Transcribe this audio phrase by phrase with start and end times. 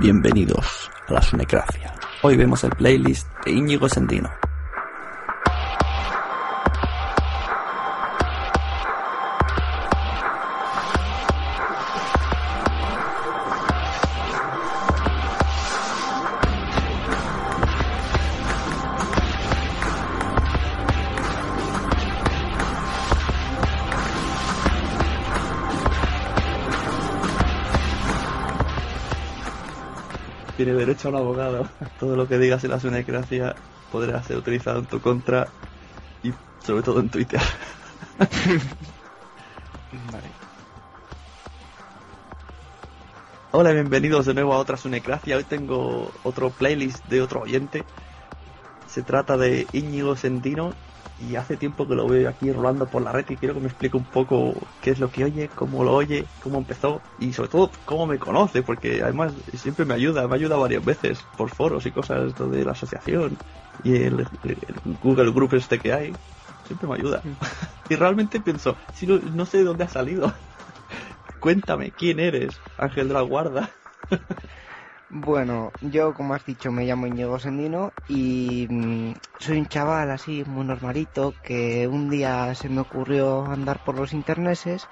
[0.00, 1.94] Bienvenidos a la Sunecracia.
[2.22, 4.28] Hoy vemos el playlist de Íñigo Sendino.
[30.84, 31.66] Derecho a un abogado.
[32.00, 33.54] Todo lo que digas en la sunecracia
[33.90, 35.48] podrá ser utilizado en tu contra
[36.22, 36.32] y
[36.64, 37.40] sobre todo en Twitter.
[40.12, 40.28] Vale.
[43.52, 45.36] Hola, bienvenidos de nuevo a otra Sunecracia.
[45.36, 47.84] Hoy tengo otro playlist de otro oyente.
[48.88, 50.72] Se trata de Íñigo Sendino
[51.18, 53.68] y hace tiempo que lo veo aquí rolando por la red y quiero que me
[53.68, 57.50] explique un poco qué es lo que oye, cómo lo oye, cómo empezó y sobre
[57.50, 61.86] todo cómo me conoce, porque además siempre me ayuda, me ayuda varias veces por foros
[61.86, 63.38] y cosas de la asociación
[63.82, 66.12] y el, el Google Group este que hay.
[66.66, 67.22] Siempre me ayuda.
[67.88, 70.32] y realmente pienso, si no, no sé de dónde ha salido.
[71.40, 72.58] Cuéntame, ¿quién eres?
[72.78, 73.70] Ángel de la Guarda.
[75.16, 80.42] Bueno, yo como has dicho me llamo Íñigo Sendino y mm, soy un chaval así
[80.44, 84.88] muy normalito que un día se me ocurrió andar por los interneses,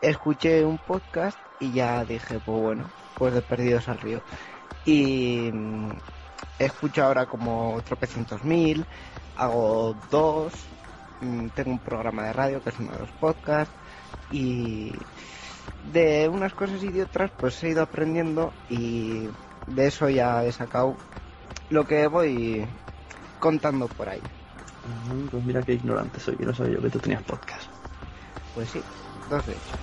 [0.00, 4.22] escuché un podcast y ya dije, pues bueno, pues de perdidos al río.
[4.84, 5.98] Y mm,
[6.58, 8.88] escucho ahora como tropecientos mil,
[9.34, 10.54] hago dos,
[11.20, 13.74] mm, tengo un programa de radio que es uno de los podcasts
[14.30, 15.06] y
[15.92, 19.28] de unas cosas y de otras pues he ido aprendiendo y
[19.66, 20.96] de eso ya he sacado
[21.68, 22.66] lo que voy
[23.38, 24.22] contando por ahí.
[25.30, 27.68] Pues mira qué ignorante soy, que no sabía yo que tú tenías podcast.
[28.54, 28.82] Pues sí,
[29.28, 29.74] dos de hecho.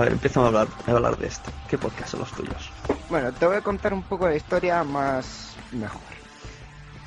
[0.00, 1.50] A ver, empezamos a hablar, a hablar de esto.
[1.68, 2.72] ¿Qué podcast son los tuyos?
[3.10, 6.14] Bueno, te voy a contar un poco la historia más mejor.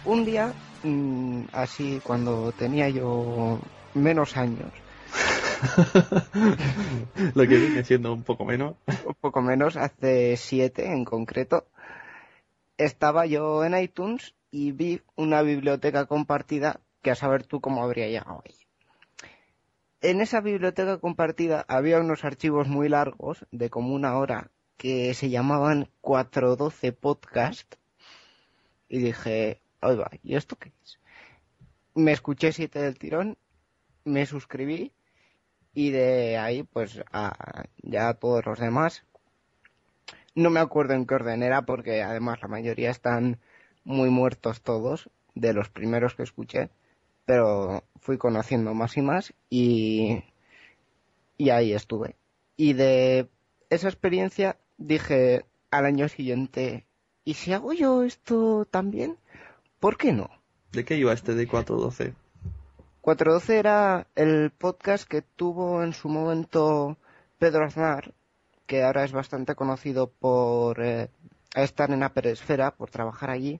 [0.06, 3.60] Un día, mm, así cuando tenía yo
[3.96, 4.72] menos años,
[7.34, 8.76] Lo que viene siendo un poco menos.
[9.08, 11.66] un poco menos, hace siete en concreto,
[12.78, 18.08] estaba yo en iTunes y vi una biblioteca compartida que a saber tú cómo habría
[18.08, 18.63] llegado ahí.
[20.04, 25.30] En esa biblioteca compartida había unos archivos muy largos, de como una hora, que se
[25.30, 27.76] llamaban 412 Podcast.
[28.90, 31.00] Y dije, ahí va, ¿y esto qué es?
[31.96, 33.38] Me escuché siete del tirón,
[34.04, 34.92] me suscribí
[35.74, 39.06] y de ahí pues a, ya a todos los demás.
[40.36, 43.40] No me acuerdo en qué orden era porque además la mayoría están
[43.86, 46.72] muy muertos todos de los primeros que escuché,
[47.26, 50.24] pero fui conociendo más y más y,
[51.38, 52.16] y ahí estuve.
[52.56, 53.30] Y de
[53.70, 56.86] esa experiencia dije al año siguiente,
[57.24, 59.18] ¿y si hago yo esto también?
[59.80, 60.30] ¿Por qué no?
[60.72, 62.14] ¿De qué iba este de 412?
[63.02, 66.98] 412 era el podcast que tuvo en su momento
[67.38, 68.14] Pedro Aznar,
[68.66, 71.10] que ahora es bastante conocido por eh,
[71.56, 73.60] estar en Upper Esfera, por trabajar allí,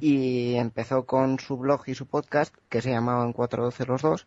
[0.00, 4.26] y empezó con su blog y su podcast, que se llamaban 412 los dos,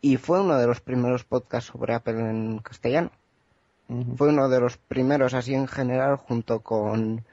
[0.00, 3.10] y fue uno de los primeros podcasts sobre Apple en castellano.
[4.16, 7.24] Fue uno de los primeros así en general, junto con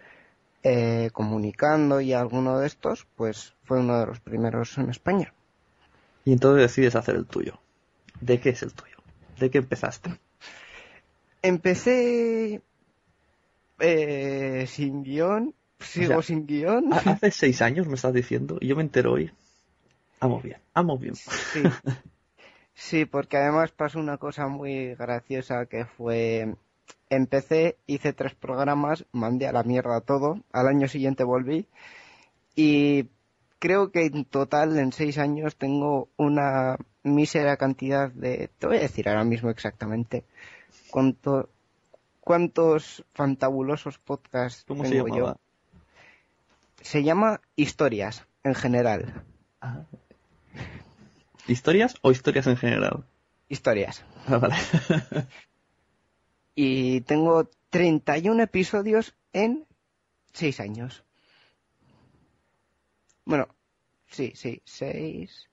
[0.64, 5.34] eh, Comunicando y alguno de estos, pues fue uno de los primeros en España.
[6.26, 7.60] Y entonces decides hacer el tuyo.
[8.20, 8.98] ¿De qué es el tuyo?
[9.40, 10.20] ¿De qué empezaste?
[11.42, 12.62] Empecé
[13.80, 16.94] Eh, sin guion, sigo sea, sin guion.
[16.94, 19.32] Ha- Hace seis años me estás diciendo y yo me entero hoy.
[20.22, 21.16] Vamos bien, vamos bien.
[21.16, 21.64] Sí.
[22.74, 26.56] Sí, porque además pasó una cosa muy graciosa que fue...
[27.10, 31.66] Empecé, hice tres programas, mandé a la mierda todo, al año siguiente volví
[32.56, 33.08] y
[33.60, 38.50] creo que en total en seis años tengo una mísera cantidad de...
[38.60, 40.24] Te voy a decir ahora mismo exactamente
[40.90, 41.50] cuánto,
[42.20, 45.34] cuántos fantabulosos podcasts ¿Cómo se tengo llamaba?
[45.34, 45.40] yo.
[46.82, 49.24] Se llama Historias, en general.
[49.62, 49.84] Ah.
[51.48, 53.06] ¿Historias o historias en general?
[53.50, 54.04] Historias.
[54.28, 54.56] Ah, vale.
[56.56, 59.66] y tengo 31 episodios en
[60.34, 61.04] 6 años.
[63.26, 63.48] Bueno,
[64.08, 65.50] sí, sí, 6.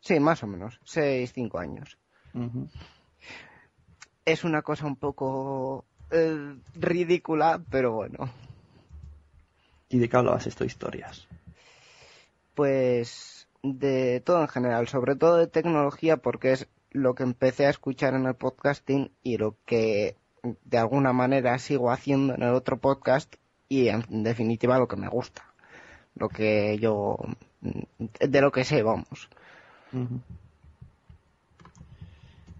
[0.00, 1.98] Sí, más o menos, 6, 5 años.
[2.32, 2.68] Ujú.
[4.26, 8.30] Es una cosa un poco eh, ridícula, pero bueno.
[9.88, 11.26] ¿Y de qué hablabas esto, historias?
[12.54, 17.70] Pues de todo en general, sobre todo de tecnología, porque es lo que empecé a
[17.70, 20.16] escuchar en el podcasting y lo que
[20.64, 23.34] de alguna manera sigo haciendo en el otro podcast
[23.68, 25.44] y en definitiva lo que me gusta.
[26.14, 27.16] Lo que yo,
[27.60, 29.28] de lo que sé, vamos.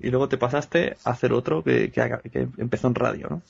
[0.00, 3.43] Y luego te pasaste a hacer otro que, que empezó en radio, ¿no?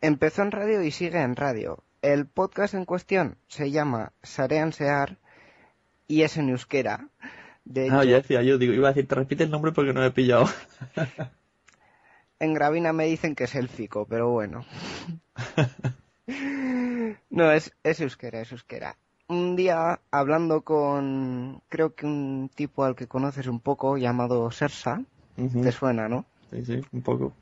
[0.00, 1.82] Empezó en radio y sigue en radio.
[2.02, 5.16] El podcast en cuestión se llama Sarean Sear
[6.06, 7.08] y es en euskera.
[7.64, 9.92] De hecho, Ah, ya decía yo, digo, iba a decir, te repite el nombre porque
[9.92, 10.46] no me he pillado.
[12.40, 14.64] En Gravina me dicen que es élfico, pero bueno.
[17.30, 18.96] no, es, es euskera, es euskera.
[19.26, 25.02] Un día, hablando con, creo que un tipo al que conoces un poco, llamado Sersa,
[25.38, 26.24] Te suena, ¿no?
[26.50, 27.32] Sí, sí, un poco.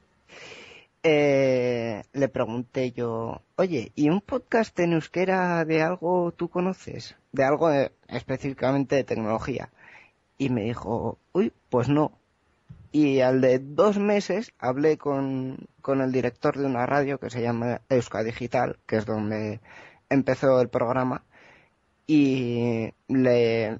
[1.02, 7.16] Eh, le pregunté yo, oye, ¿y un podcast en euskera de algo tú conoces?
[7.32, 9.70] De algo eh, específicamente de tecnología.
[10.36, 12.12] Y me dijo, uy, pues no.
[12.92, 17.40] Y al de dos meses hablé con, con el director de una radio que se
[17.40, 19.60] llama Euska Digital, que es donde
[20.10, 21.24] empezó el programa,
[22.06, 23.78] y le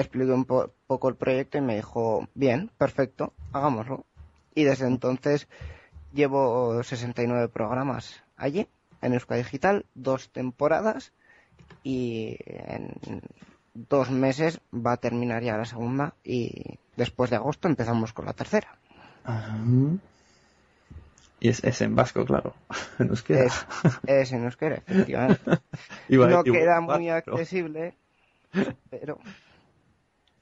[0.00, 4.04] expliqué un po- poco el proyecto y me dijo, bien, perfecto, hagámoslo.
[4.54, 5.48] Y desde entonces
[6.12, 8.68] llevo 69 programas allí,
[9.02, 11.12] en Euska Digital, dos temporadas,
[11.82, 13.20] y en
[13.74, 18.32] dos meses va a terminar ya la segunda, y después de agosto empezamos con la
[18.32, 18.76] tercera.
[19.24, 19.58] Ajá.
[21.40, 22.54] Y es, es en vasco, claro.
[22.98, 23.44] En euskera.
[23.44, 23.66] Es,
[24.06, 25.58] es en euskera, efectivamente.
[26.08, 27.94] Iba no queda muy accesible,
[28.88, 29.18] pero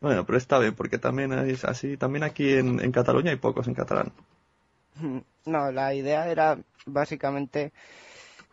[0.03, 1.97] Bueno, pero está bien, porque también es así.
[1.97, 4.13] También aquí en, en Cataluña hay pocos en catalán.
[5.47, 7.73] no, la idea era básicamente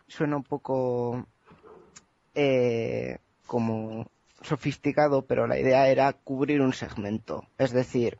[0.06, 1.26] suena un poco
[2.36, 3.18] eh,
[3.48, 4.06] como
[4.42, 7.44] sofisticado, pero la idea era cubrir un segmento.
[7.58, 8.18] Es decir,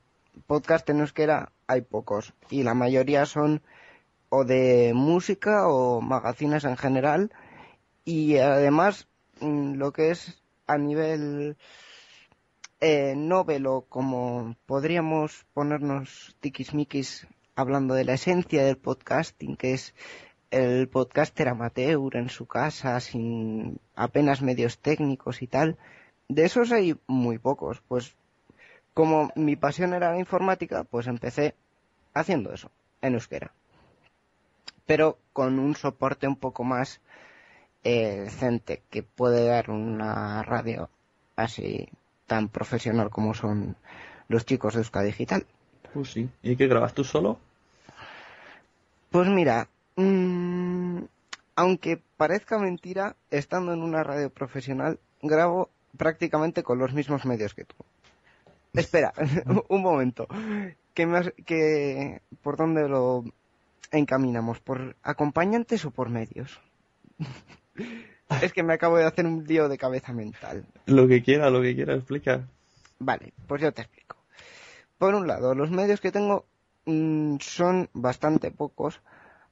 [0.48, 3.62] podcast en euskera hay pocos y la mayoría son
[4.28, 7.30] o de música o magazines en general
[8.04, 9.06] y además
[9.40, 11.56] mm, lo que es a nivel
[12.80, 19.94] eh, novelo, como podríamos ponernos tiquismiquis hablando de la esencia del podcasting, que es
[20.50, 25.76] el podcaster amateur en su casa, sin apenas medios técnicos y tal,
[26.28, 27.82] de esos hay muy pocos.
[27.86, 28.16] Pues
[28.94, 31.54] como mi pasión era la informática, pues empecé
[32.14, 32.70] haciendo eso,
[33.02, 33.52] en euskera.
[34.86, 37.00] Pero con un soporte un poco más
[37.84, 40.90] eh, decente que puede dar una radio
[41.36, 41.88] así
[42.30, 43.74] tan profesional como son
[44.28, 45.44] los chicos de Euska Digital.
[45.92, 46.30] Pues sí.
[46.44, 47.40] ¿Y qué grabas tú solo?
[49.10, 51.00] Pues mira, mm,
[51.56, 57.64] aunque parezca mentira, estando en una radio profesional, grabo prácticamente con los mismos medios que
[57.64, 57.74] tú.
[58.74, 59.12] Espera,
[59.68, 60.28] un momento.
[60.94, 63.24] ¿Qué más, que, ¿Por dónde lo
[63.90, 64.60] encaminamos?
[64.60, 66.60] ¿Por acompañantes o por medios?
[68.42, 70.64] es que me acabo de hacer un lío de cabeza mental.
[70.86, 72.46] Lo que quiera, lo que quiera, explica.
[72.98, 74.16] Vale, pues yo te explico.
[74.98, 76.44] Por un lado, los medios que tengo
[76.84, 79.00] mm, son bastante pocos,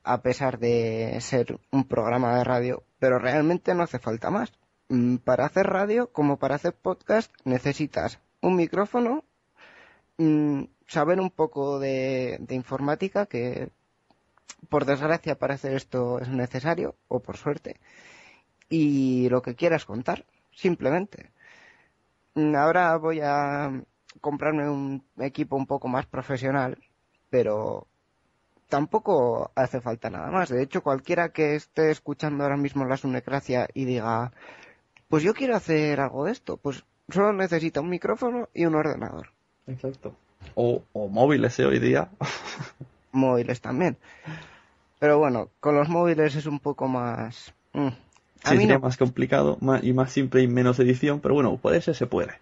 [0.04, 4.52] a pesar de ser un programa de radio, pero realmente no hace falta más.
[4.88, 9.24] Mm, Para hacer radio, como para hacer podcast, necesitas un micrófono,
[10.18, 13.70] mm, saber un poco de, de informática, que
[14.68, 17.76] por desgracia para hacer esto es necesario, o por suerte,
[18.68, 21.30] y lo que quieras contar, simplemente.
[22.34, 23.82] Mm, Ahora voy a
[24.20, 26.78] comprarme un equipo un poco más profesional,
[27.30, 27.86] pero
[28.68, 30.48] tampoco hace falta nada más.
[30.48, 34.32] De hecho, cualquiera que esté escuchando ahora mismo la Sunecracia y diga,
[35.08, 39.30] pues yo quiero hacer algo de esto, pues solo necesita un micrófono y un ordenador.
[39.66, 40.14] Exacto.
[40.54, 41.64] O, o móviles, ¿eh?
[41.66, 42.10] Hoy día.
[43.12, 43.96] móviles también.
[44.98, 47.54] Pero bueno, con los móviles es un poco más...
[47.72, 47.88] mm,
[48.44, 51.80] Sí, sería no- más complicado más- y más simple y menos edición, pero bueno, puede
[51.82, 52.32] ser, se puede.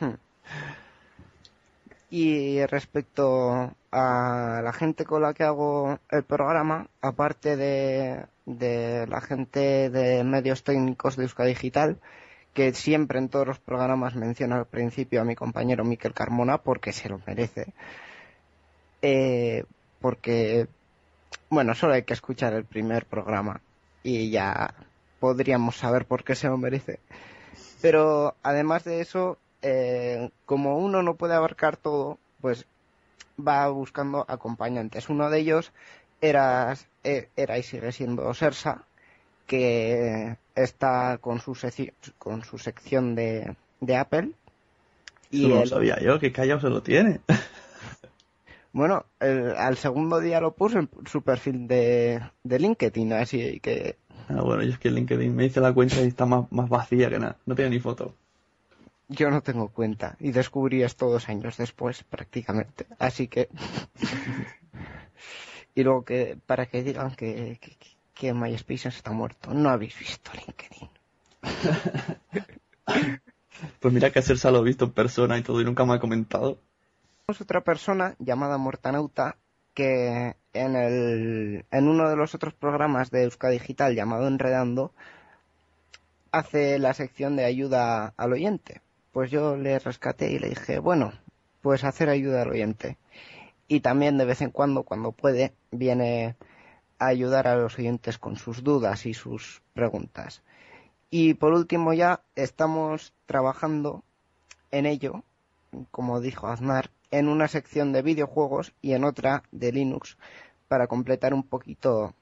[0.00, 0.14] Hmm.
[2.10, 9.20] Y respecto a la gente con la que hago el programa, aparte de, de la
[9.22, 11.96] gente de medios técnicos de Euska Digital,
[12.52, 16.92] que siempre en todos los programas menciona al principio a mi compañero Miquel Carmona porque
[16.92, 17.72] se lo merece.
[19.00, 19.64] Eh,
[20.00, 20.66] porque,
[21.48, 23.60] bueno, solo hay que escuchar el primer programa
[24.02, 24.74] y ya
[25.22, 26.98] podríamos saber por qué se lo merece.
[27.80, 32.66] Pero además de eso, eh, como uno no puede abarcar todo, pues
[33.38, 35.08] va buscando acompañantes.
[35.08, 35.70] Uno de ellos
[36.20, 38.82] era, eh, era y sigue siendo Sersa,
[39.46, 41.56] que está con su,
[42.18, 44.32] con su sección de, de Apple.
[45.30, 47.20] Y no lo sabía yo, que callado se lo tiene.
[48.72, 53.96] bueno, el- al segundo día lo puso en su perfil de, de LinkedIn, así que
[54.28, 57.10] Ah, bueno, yo es que LinkedIn me hice la cuenta y está más, más vacía
[57.10, 57.36] que nada.
[57.46, 58.14] No tiene ni foto.
[59.08, 62.86] yo no tengo cuenta y descubrí esto dos años después prácticamente.
[62.98, 63.48] Así que...
[65.74, 67.76] y luego que para que digan que, que,
[68.14, 70.88] que MySpace está muerto, no habéis visto LinkedIn.
[73.80, 75.94] Pues mira que a Sersa lo he visto en persona y todo y nunca me
[75.94, 76.58] ha comentado.
[77.28, 79.36] Otra persona llamada Mortanauta
[79.74, 84.92] que en, el, en uno de los otros programas de Euska Digital llamado Enredando
[86.32, 88.82] hace la sección de ayuda al oyente.
[89.12, 91.12] Pues yo le rescaté y le dije, bueno,
[91.60, 92.98] pues hacer ayuda al oyente.
[93.68, 96.34] Y también de vez en cuando, cuando puede, viene
[96.98, 100.42] a ayudar a los oyentes con sus dudas y sus preguntas.
[101.08, 104.02] Y por último ya estamos trabajando
[104.70, 105.22] en ello,
[105.90, 110.16] como dijo Aznar, en una sección de videojuegos y en otra de Linux
[110.66, 112.14] para completar un poquito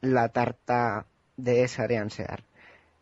[0.00, 1.06] la tarta
[1.36, 2.42] de Sareansear.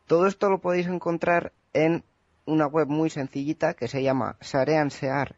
[0.06, 2.04] Todo esto lo podéis encontrar en
[2.44, 5.36] una web muy sencillita que se llama Sareansear,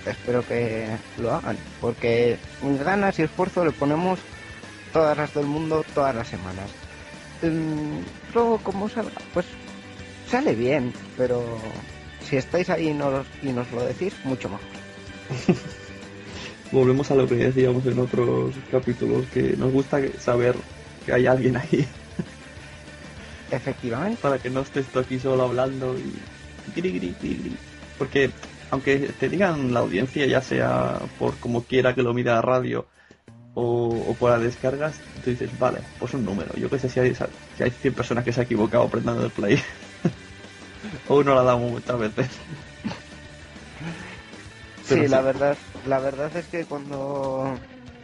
[0.06, 4.18] Espero que lo hagan, porque ganas y esfuerzo le ponemos
[4.94, 6.70] todas las del mundo todas las semanas.
[7.42, 8.00] Mm,
[8.34, 9.44] Luego, como salga, pues
[10.26, 11.44] sale bien, pero
[12.26, 14.66] si estáis ahí y nos, y nos lo decís, mucho mejor.
[16.72, 20.56] Volvemos a lo que decíamos en otros capítulos, que nos gusta saber
[21.04, 21.86] que hay alguien ahí
[23.52, 24.18] Efectivamente.
[24.20, 26.12] para que no estés tú aquí solo hablando y
[26.74, 27.56] gri, gri, gri, gri.
[27.98, 28.30] Porque
[28.70, 32.86] aunque te digan la audiencia, ya sea por como quiera que lo mida la radio
[33.54, 36.54] o, o por las descargas, tú dices, vale, pues un número.
[36.56, 39.30] Yo que sé si hay, si hay 100 personas que se han equivocado apretando el
[39.30, 39.60] play.
[41.08, 42.30] o uno la damos muchas veces.
[44.88, 45.24] Pero sí, la sí.
[45.24, 45.56] verdad,
[45.86, 47.54] la verdad es que cuando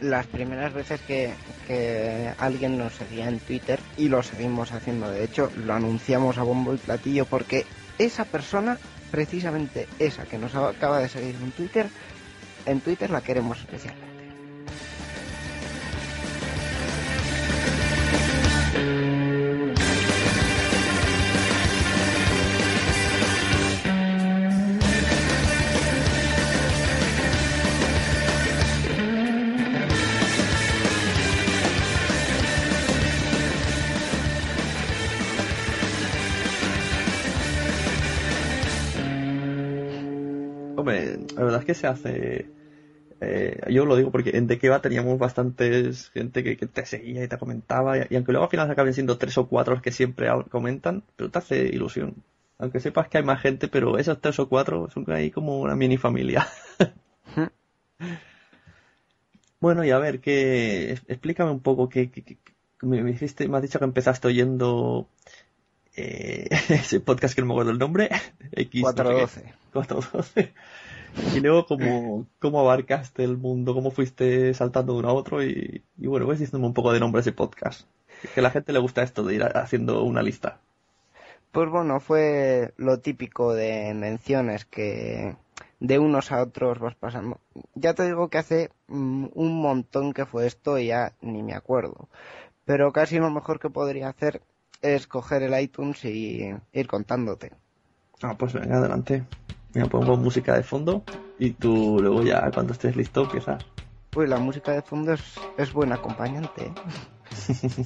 [0.01, 1.33] las primeras veces que,
[1.67, 6.43] que alguien nos seguía en Twitter y lo seguimos haciendo, de hecho, lo anunciamos a
[6.43, 7.65] bombo y platillo porque
[7.97, 8.77] esa persona,
[9.11, 11.87] precisamente esa que nos acaba de seguir en Twitter,
[12.65, 14.09] en Twitter la queremos especialmente.
[40.79, 42.45] Hombre, la verdad es que se hace
[43.21, 47.27] Eh, yo lo digo porque en De Va teníamos bastantes gente que, te seguía y
[47.27, 50.29] te comentaba, y, aunque luego al final acaben siendo tres o cuatro los que siempre
[50.49, 52.23] comentan, pero te hace ilusión.
[52.59, 55.75] Aunque sepas que hay más gente, pero esos tres o cuatro son ahí como una
[55.75, 56.47] mini familia.
[59.61, 62.09] Bueno, y a ver, que explícame un poco que,
[62.81, 65.09] me dijiste, me has dicho que empezaste oyendo
[65.99, 68.09] eh, ese podcast que no me acuerdo el nombre,
[68.51, 69.53] X, no sé qué, 412.
[69.73, 70.53] 412.
[71.35, 75.83] Y luego cómo, cómo abarcaste el mundo, cómo fuiste saltando de uno a otro y,
[75.97, 77.87] y bueno, ves diciéndome un poco de nombre de ese podcast.
[78.33, 80.59] Que a la gente le gusta esto de ir a- haciendo una lista.
[81.51, 85.35] Pues bueno, fue lo típico de menciones que
[85.79, 87.39] de unos a otros vas pasando.
[87.73, 91.55] Ya te digo que hace mm, un montón que fue esto y ya ni me
[91.55, 92.07] acuerdo.
[92.65, 94.41] Pero casi lo mejor que podría hacer
[94.81, 97.51] es coger el iTunes y ir contándote.
[98.21, 99.23] Ah, pues venga, adelante.
[99.73, 101.03] Mira, pongo música de fondo
[101.37, 103.63] y tú luego ya cuando estés listo empiezas.
[104.09, 106.65] Pues la música de fondo es, es buen acompañante.
[106.65, 106.73] ¿eh?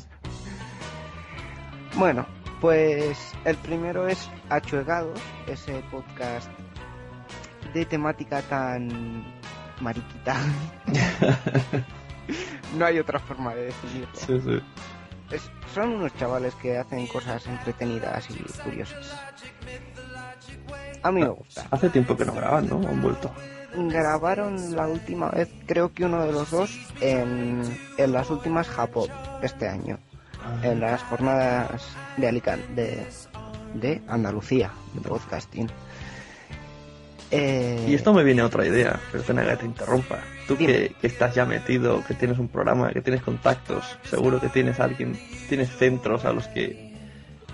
[1.98, 2.26] bueno,
[2.62, 6.50] pues el primero es Achuegados, ese podcast
[7.74, 9.26] de temática tan
[9.82, 10.38] mariquita.
[12.78, 14.16] no hay otra forma de definirlo.
[14.16, 14.62] Sí, sí.
[15.32, 19.12] Es- son unos chavales que hacen cosas entretenidas y curiosas.
[21.02, 21.66] A mí me gusta.
[21.72, 22.76] Hace tiempo que no graban, ¿no?
[22.88, 23.32] Han vuelto.
[23.76, 27.62] Grabaron la última vez, creo que uno de los dos, en,
[27.98, 29.10] en las últimas Japón
[29.42, 29.98] este año.
[30.62, 31.82] En las jornadas
[32.18, 33.08] de Alicante, de,
[33.74, 35.70] de Andalucía, de podcasting.
[37.36, 40.20] Eh, Y esto me viene otra idea, perdona que te interrumpa.
[40.48, 44.50] Tú que, que estás ya metido, que tienes un programa, que tienes contactos, seguro que
[44.50, 45.18] tienes alguien,
[45.50, 46.94] tienes centros a los que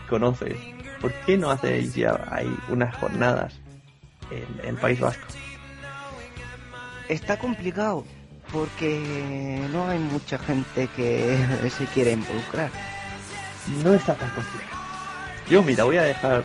[0.10, 0.58] conoces.
[1.00, 3.54] ¿Por qué no hacéis ya ahí unas jornadas
[4.32, 5.26] en el País Vasco?
[7.08, 8.04] Está complicado
[8.52, 11.38] porque no hay mucha gente que
[11.78, 12.70] se quiere involucrar.
[13.84, 14.82] No está tan complicado.
[15.50, 16.44] Yo, mira, voy a dejar.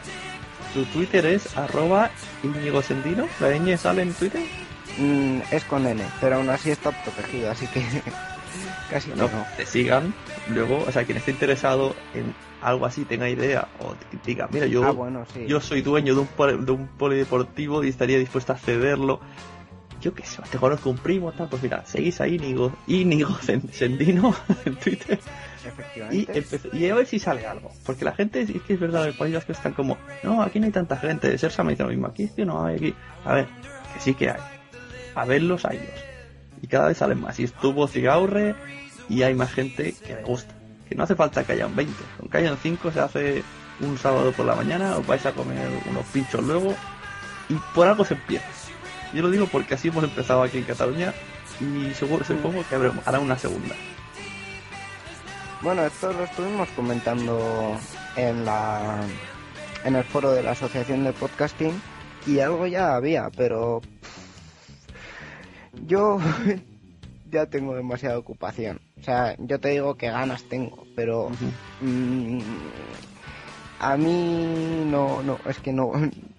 [0.75, 2.11] Tu Twitter es arroba
[2.43, 3.29] Íñigo Sendino.
[3.41, 4.43] ¿La ñ sale en Twitter?
[4.99, 7.81] Mm, es con N, pero aún así está protegido, así que
[8.91, 9.47] casi No, no.
[9.57, 10.13] te sigan.
[10.49, 13.95] Luego, o sea, quien esté interesado en algo así, tenga idea, o
[14.27, 15.47] diga, mira, yo Ah, bueno, sí.
[15.47, 19.21] yo soy dueño de un, de un polideportivo y estaría dispuesto a cederlo.
[20.01, 23.71] Yo qué sé, te conozco un primo, tal, pues mira, seguís a Íñigo, Íñigo Sen-
[23.73, 25.19] Sendino en Twitter
[26.13, 26.27] y,
[26.73, 27.71] y a ver si sale algo.
[27.87, 30.67] Porque la gente, es que es verdad, el País Vasco están como, no, aquí no
[30.67, 32.95] hay tanta gente, Sersa me dice lo mismo, aquí es que no hay aquí.
[33.25, 33.47] A ver,
[33.95, 34.41] que sí que hay.
[35.15, 36.05] A verlos, hay ellos.
[36.63, 37.39] Y cada vez salen más.
[37.39, 38.55] Y estuvo Cigaurre
[39.09, 40.55] y hay más gente que le gusta.
[40.89, 41.93] Que no hace falta que hayan 20.
[42.19, 43.43] Con que hayan 5 se hace
[43.81, 46.75] un sábado por la mañana, os vais a comer unos pinchos luego
[47.49, 48.45] y por algo se empieza.
[49.13, 51.13] Yo lo digo porque así hemos empezado aquí en Cataluña
[51.61, 53.75] y seguro, supongo que habrá- hará una segunda.
[55.65, 57.41] Bueno, esto lo estuvimos comentando
[58.17, 59.01] en la
[59.83, 61.73] en el foro de la Asociación de Podcasting
[62.27, 63.81] y algo ya había, pero
[65.87, 66.19] yo
[67.31, 68.79] ya tengo demasiada ocupación.
[69.01, 71.31] O sea, yo te digo que ganas tengo, pero
[71.81, 72.41] mm,
[73.81, 75.93] a mí no, no, es que no,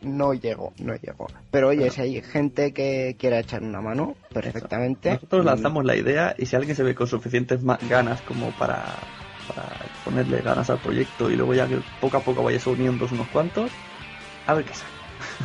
[0.05, 1.27] no llego, no llego.
[1.51, 5.11] Pero oye, si hay gente que quiera echar una mano, perfectamente.
[5.11, 8.99] Nosotros mm, lanzamos la idea y si alguien se ve con suficientes ganas como para,
[9.47, 13.27] para ponerle ganas al proyecto y luego ya que poco a poco vayas uniendo unos
[13.27, 13.71] cuantos,
[14.45, 14.91] a ver qué sale.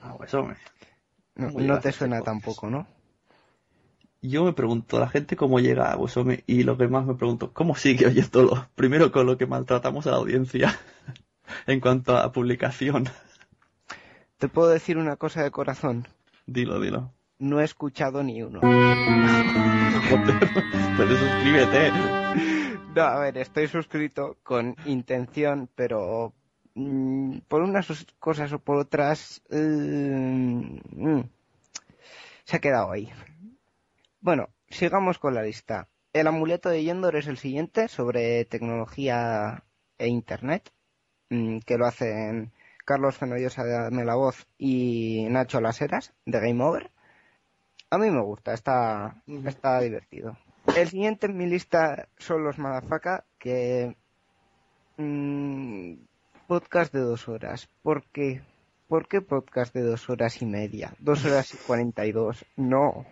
[0.02, 0.56] Aguesome.
[1.34, 2.86] No, te suena tampoco, ¿no?
[4.22, 7.52] Yo me pregunto, la gente cómo llega a Bosome y lo que más me pregunto,
[7.54, 8.68] ¿cómo sigue oyéndolo?
[8.74, 10.78] Primero con lo que maltratamos a la audiencia
[11.66, 13.08] en cuanto a publicación.
[14.36, 16.06] Te puedo decir una cosa de corazón.
[16.46, 17.12] Dilo, dilo.
[17.38, 18.60] No he escuchado ni uno.
[20.96, 21.92] Pues suscríbete.
[22.94, 26.34] No, a ver, estoy suscrito con intención, pero
[26.74, 29.58] mm, por unas os- cosas o por otras eh,
[30.92, 31.20] mm,
[32.44, 33.10] se ha quedado ahí.
[34.20, 35.88] Bueno, sigamos con la lista.
[36.12, 39.64] El amuleto de Yendor es el siguiente sobre tecnología
[39.98, 40.72] e internet,
[41.30, 42.52] mm, que lo hacen
[42.84, 46.90] Carlos Fenollosa de la Voz y Nacho Laseras de Game Over.
[47.90, 50.36] A mí me gusta, está, está divertido.
[50.76, 53.96] El siguiente en mi lista son los Madafaka, que...
[56.50, 57.68] podcast de dos horas.
[57.80, 58.40] ¿Por qué?
[58.88, 60.92] ¿Por qué podcast de dos horas y media?
[60.98, 62.44] Dos horas y cuarenta y dos.
[62.56, 63.06] No.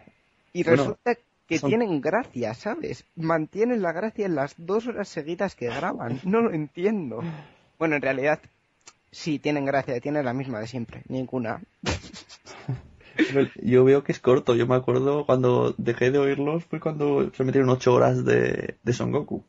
[0.52, 1.14] Y Bueno, resulta
[1.46, 3.04] que son- tienen gracia, ¿sabes?
[3.14, 6.20] Mantienen la gracia en las dos horas seguidas que graban.
[6.24, 7.20] No lo entiendo.
[7.78, 8.40] Bueno, en realidad,
[9.12, 11.02] sí, tienen gracia, tienen la misma de siempre.
[11.06, 11.62] Ninguna.
[13.62, 14.56] Yo veo que es corto.
[14.56, 18.92] Yo me acuerdo cuando dejé de oírlos fue cuando se metieron ocho horas de, de
[18.92, 19.44] Son Goku.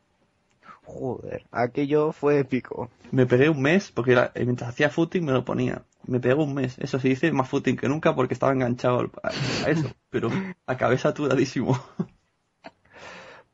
[0.91, 2.89] Joder, aquello fue épico.
[3.11, 5.83] Me pegué un mes, porque era- eh, mientras hacía footing me lo ponía.
[6.07, 6.77] Me pegué un mes.
[6.79, 9.87] Eso se dice más footing que nunca porque estaba enganchado al- a, a eso.
[10.09, 10.29] Pero
[10.65, 11.79] acabé saturadísimo.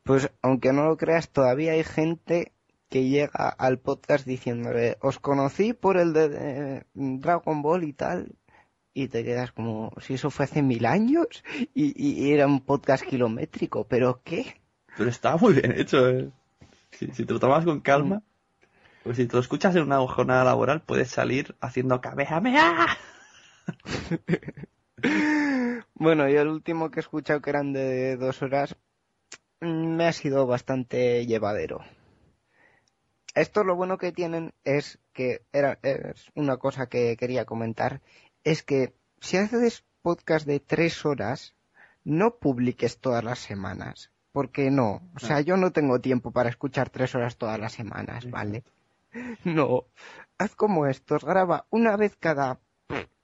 [0.04, 2.54] Pues aunque no lo creas, todavía hay gente
[2.89, 8.36] que llega al podcast diciéndole, os conocí por el de, de Dragon Ball y tal,
[8.93, 11.43] y te quedas como, si eso fue hace mil años,
[11.74, 14.62] y era un podcast kilométrico, pero ¿qué?
[14.95, 16.08] Pero estaba muy bien hecho.
[16.08, 16.30] eh.
[16.97, 18.21] Si, si te lo tomas con calma,
[19.03, 22.97] pues si te lo escuchas en una jornada laboral, puedes salir haciendo Kamehameha.
[25.97, 28.75] Bueno, y el último que he escuchado que eran de dos horas,
[29.62, 31.86] me ha sido bastante llevadero.
[33.34, 38.01] Esto lo bueno que tienen es que era, es una cosa que quería comentar,
[38.43, 41.55] es que si haces podcast de tres horas,
[42.03, 44.12] no publiques todas las semanas.
[44.36, 48.30] Porque no, o sea, yo no tengo tiempo para escuchar tres horas todas las semanas,
[48.30, 48.63] ¿vale?
[49.45, 49.86] No,
[50.38, 52.60] haz como estos, graba una vez cada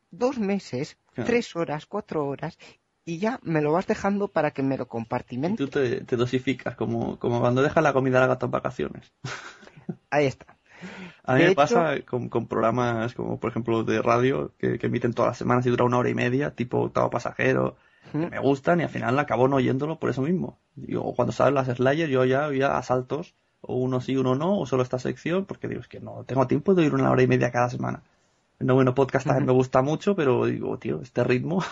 [0.10, 2.58] dos meses, tres horas, cuatro horas,
[3.04, 5.58] y ya me lo vas dejando para que me lo Y compartimente.
[5.65, 9.12] tú te, te dosificas, como, como cuando dejas la comida al gato en vacaciones.
[10.12, 10.58] Ahí está.
[11.26, 14.80] A mí De me hecho- pasa con, con programas como, por ejemplo, de radio, que,
[14.80, 17.76] que emiten todas las semanas y dura una hora y media, tipo Octavo Pasajero,
[18.11, 20.59] que me gustan y al final acabo no oyéndolo por eso mismo.
[20.75, 24.59] Yo, cuando salen las Slayer, yo ya ya a saltos, o uno sí, uno no,
[24.59, 27.23] o solo esta sección, porque digo, es que no tengo tiempo de oír una hora
[27.23, 28.03] y media cada semana.
[28.59, 31.63] No, bueno, podcast también me gusta mucho, pero digo, tío, este ritmo.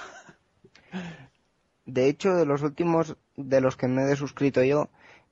[1.85, 4.89] De hecho, de los últimos de los que me he desuscrito yo,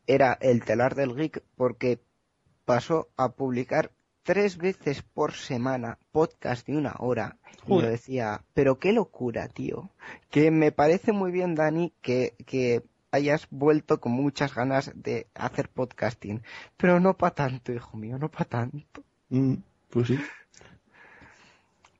[0.08, 2.00] era el telar del geek, porque
[2.66, 3.92] pasó a publicar
[4.28, 7.38] tres veces por semana podcast de una hora.
[7.66, 9.90] Y yo decía, pero qué locura, tío.
[10.30, 15.70] Que me parece muy bien, Dani, que, que hayas vuelto con muchas ganas de hacer
[15.70, 16.44] podcasting.
[16.76, 19.02] Pero no para tanto, hijo mío, no para tanto.
[19.30, 19.54] Mm,
[19.90, 20.20] pues sí.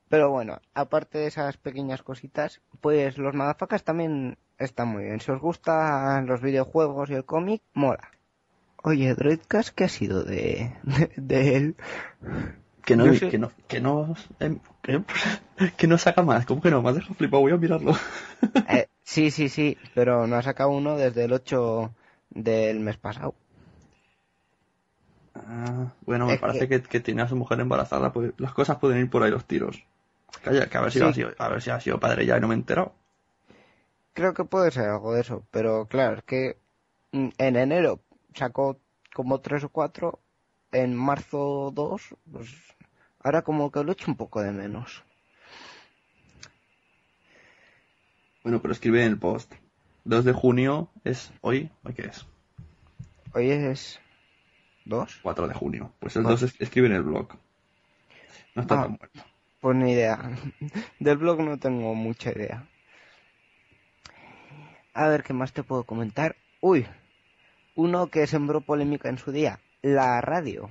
[0.10, 5.22] Pero bueno, aparte de esas pequeñas cositas, pues los madafacas también están muy bien.
[5.22, 8.12] Si os gustan los videojuegos y el cómic, mola.
[8.90, 11.76] Oye, Droidcast, ¿qué ha sido de, de, de él?
[12.86, 13.94] Que no, sé- que no, que no,
[14.40, 15.02] em, que,
[15.78, 16.46] que no saca más.
[16.46, 16.82] ¿Cómo que no?
[16.82, 17.94] Me has dejado flipado, voy a mirarlo.
[18.68, 21.96] Eh, sí, sí, sí, pero no ha sacado uno desde el 8
[22.30, 23.36] del mes pasado.
[25.36, 26.82] Ah, bueno, me Es parece que...
[26.82, 29.86] que tiene a su mujer embarazada, pues las cosas pueden ir por ahí los tiros.
[30.44, 31.04] Calla, que a ver si Sí.
[31.04, 32.96] ha sido, a ver si ha sido padre ya y no me he enterado.
[34.14, 36.60] Creo que puede ser algo de eso, pero claro, es que
[37.14, 38.02] mm, en enero
[38.38, 38.80] sacó
[39.14, 40.20] como tres o cuatro,
[40.72, 42.54] en marzo dos, pues
[43.24, 45.04] ahora como que lo echo un poco de menos.
[48.44, 49.54] Bueno, pero escribe en el post.
[50.06, 52.26] 2 de junio es hoy, ¿hoy qué es?
[53.34, 54.00] Hoy es
[54.86, 55.92] dos, 4 de junio.
[56.00, 56.40] Pues el Dos.
[56.40, 57.28] 2 es- escribe en el blog.
[58.56, 58.84] No está Ah.
[58.84, 59.20] tan muerto.
[59.60, 60.18] pues ni idea.
[61.00, 62.66] Del blog no tengo mucha idea.
[64.94, 66.36] A ver, ¿qué más te puedo comentar?
[66.62, 66.88] Uy,
[67.78, 70.70] uno que sembró polémica en su día, la radio.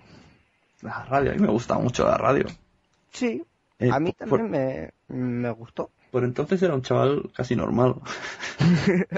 [0.82, 2.44] La radio, a mí me gusta mucho la radio.
[3.10, 3.42] Sí,
[3.78, 4.90] Eh, a mí por- también me,
[5.40, 5.90] me gustó.
[6.10, 7.94] Por entonces era un chaval casi normal.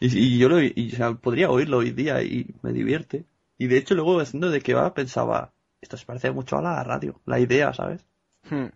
[0.00, 3.24] y, y yo lo, y, o sea, podría oírlo hoy día y me divierte.
[3.58, 6.82] Y de hecho luego haciendo de que va pensaba, esto se parece mucho a la
[6.84, 8.04] radio, la idea, ¿sabes?
[8.50, 8.66] Hmm.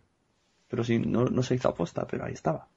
[0.69, 2.69] Pero sí, no, no se hizo aposta, pero ahí estaba.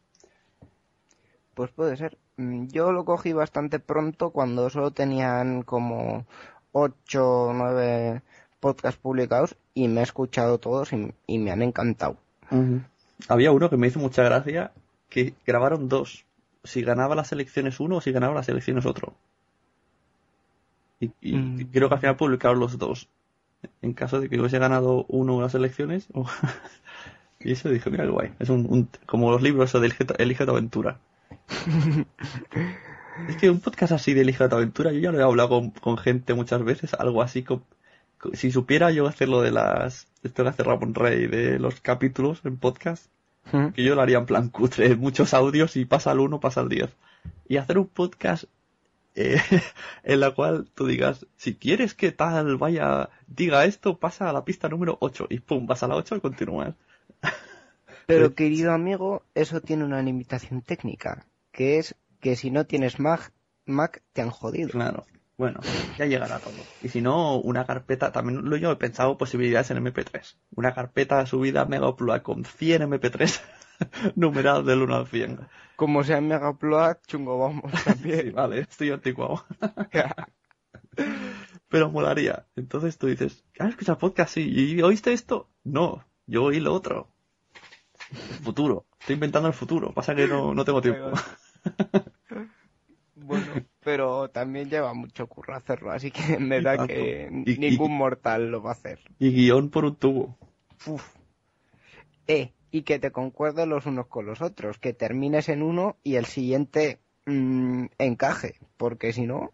[1.54, 2.18] Pues puede ser.
[2.38, 6.26] Mm, Yo lo cogí bastante pronto cuando solo tenían como
[6.72, 8.22] 8 o 9
[8.60, 12.18] podcasts publicados y me he escuchado todos y, y me han encantado.
[13.28, 14.72] Había uno que me hizo mucha gracia,
[15.10, 16.26] que grabaron dos.
[16.64, 19.14] Si ganaba las elecciones uno o si ganaba las elecciones otro.
[21.00, 21.66] Y, y Mm.
[21.72, 23.08] creo que al final publicaron los dos.
[23.82, 26.08] En caso de que hubiese ganado uno las elecciones.
[27.40, 28.34] y eso dije, mira qué guay.
[28.40, 31.00] Es un, un- como los libros de Elige tu aventura.
[33.28, 35.72] es que un podcast así de Elige tu aventura, yo ya lo he hablado con,
[35.72, 37.64] con gente muchas veces, algo así como...
[38.34, 40.08] Si supiera yo hacer lo de las...
[40.24, 43.08] Esto que hace Ramón Rey de los capítulos en podcast,
[43.52, 43.70] Mm.
[43.70, 46.70] que yo lo haría en plan cutre, muchos audios y pasa al 1, pasa al
[46.70, 46.90] 10.
[47.48, 48.46] Y hacer un podcast
[49.16, 49.42] eh,
[50.04, 54.46] en la cual tú digas, si quieres que tal vaya, diga esto, pasa a la
[54.46, 56.76] pista número 8 y pum, vas a la 8 y continúas.
[58.06, 63.32] Pero querido amigo, eso tiene una limitación técnica, que es que si no tienes Mac,
[63.66, 64.70] Mac te han jodido.
[64.70, 65.06] Claro.
[65.38, 65.62] Bueno,
[65.98, 66.54] ya llegará todo.
[66.84, 70.36] Y si no, una carpeta, también lo yo he pensado posibilidades en MP3.
[70.56, 73.42] Una carpeta subida a Mega Upload con 100 MP3
[74.16, 75.40] numerados del 1 al 100.
[75.76, 78.34] Como sea en Megaplot, chungo vamos Sí, también.
[78.34, 79.44] vale, estoy anticuado.
[81.68, 82.46] Pero molaría.
[82.56, 84.36] Entonces tú dices, ¿has escuchado podcast?
[84.36, 84.48] Sí.
[84.50, 85.50] ¿Y oíste esto?
[85.64, 87.13] No, yo oí lo otro.
[88.44, 88.86] Futuro.
[89.00, 89.92] Estoy inventando el futuro.
[89.94, 91.12] Pasa que no, no tengo tiempo.
[93.16, 93.46] bueno,
[93.84, 96.94] pero también lleva mucho curro hacerlo, así que me da tanto.
[96.94, 99.00] que Y- y- ningún mortal lo va a hacer.
[99.20, 100.38] Y guion por un tubo.
[100.86, 101.04] Uf.
[102.28, 106.16] Eh, y que te concuerden los unos con los otros, que termines en uno y
[106.16, 109.52] el siguiente mm, encaje, porque si no,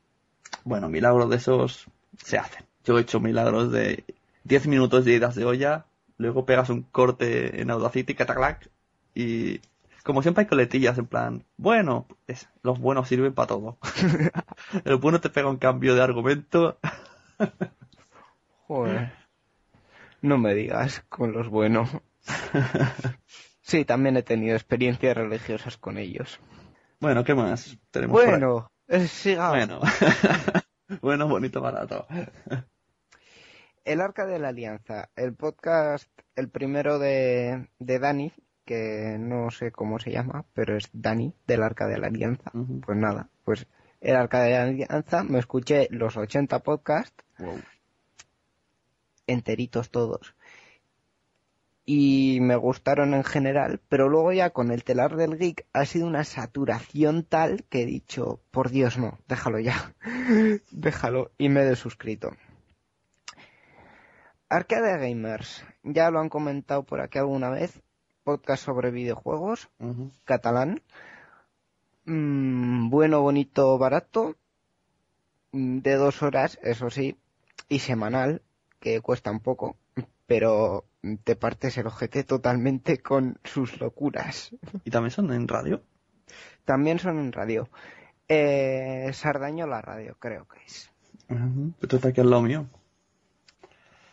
[0.63, 1.85] Bueno, milagros de esos
[2.23, 2.63] se hacen.
[2.85, 4.03] Yo he hecho milagros de
[4.45, 5.85] 10 minutos de idas de olla,
[6.19, 8.69] luego pegas un corte en Audacity, cataclac,
[9.15, 9.59] y
[10.03, 13.79] como siempre hay coletillas en plan, bueno, es- los buenos sirven para todo.
[14.85, 16.77] El bueno te pega un cambio de argumento.
[18.67, 19.09] joder,
[20.21, 21.89] no me digas con los buenos.
[23.61, 26.39] Sí, también he tenido experiencias religiosas con ellos.
[26.99, 28.23] Bueno, ¿qué más tenemos?
[28.23, 29.51] Bueno, eh, sigamos.
[29.51, 29.81] Bueno.
[31.01, 32.07] bueno, bonito, barato.
[33.89, 38.31] El Arca de la Alianza, el podcast, el primero de, de Dani,
[38.63, 42.51] que no sé cómo se llama, pero es Dani del Arca de la Alianza.
[42.85, 43.65] Pues nada, pues
[43.99, 47.61] el Arca de la Alianza, me escuché los 80 podcasts, Wow.
[49.25, 50.35] enteritos todos,
[51.83, 56.05] y me gustaron en general, pero luego ya con el telar del geek ha sido
[56.05, 59.95] una saturación tal que he dicho, por Dios no, déjalo ya,
[60.69, 62.33] déjalo, y me he desuscrito.
[64.49, 67.81] Arcade Gamers, ya lo han comentado por aquí alguna vez,
[68.23, 69.69] podcast sobre videojuegos,
[70.25, 70.81] catalán,
[72.05, 74.35] Mm, bueno, bonito, barato,
[75.51, 77.17] Mm, de dos horas, eso sí,
[77.67, 78.41] y semanal,
[78.79, 79.77] que cuesta un poco,
[80.27, 80.85] pero
[81.23, 84.55] te partes el ojete totalmente con sus locuras.
[84.83, 85.81] ¿Y también son en radio?
[86.65, 87.69] También son en radio.
[88.27, 90.91] Eh, Sardaño la radio, creo que es.
[91.81, 92.67] Esto está aquí al lado mío.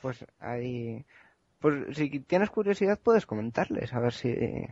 [0.03, 1.05] Pues ahí,
[1.59, 4.67] pues si tienes curiosidad puedes comentarles, a ver si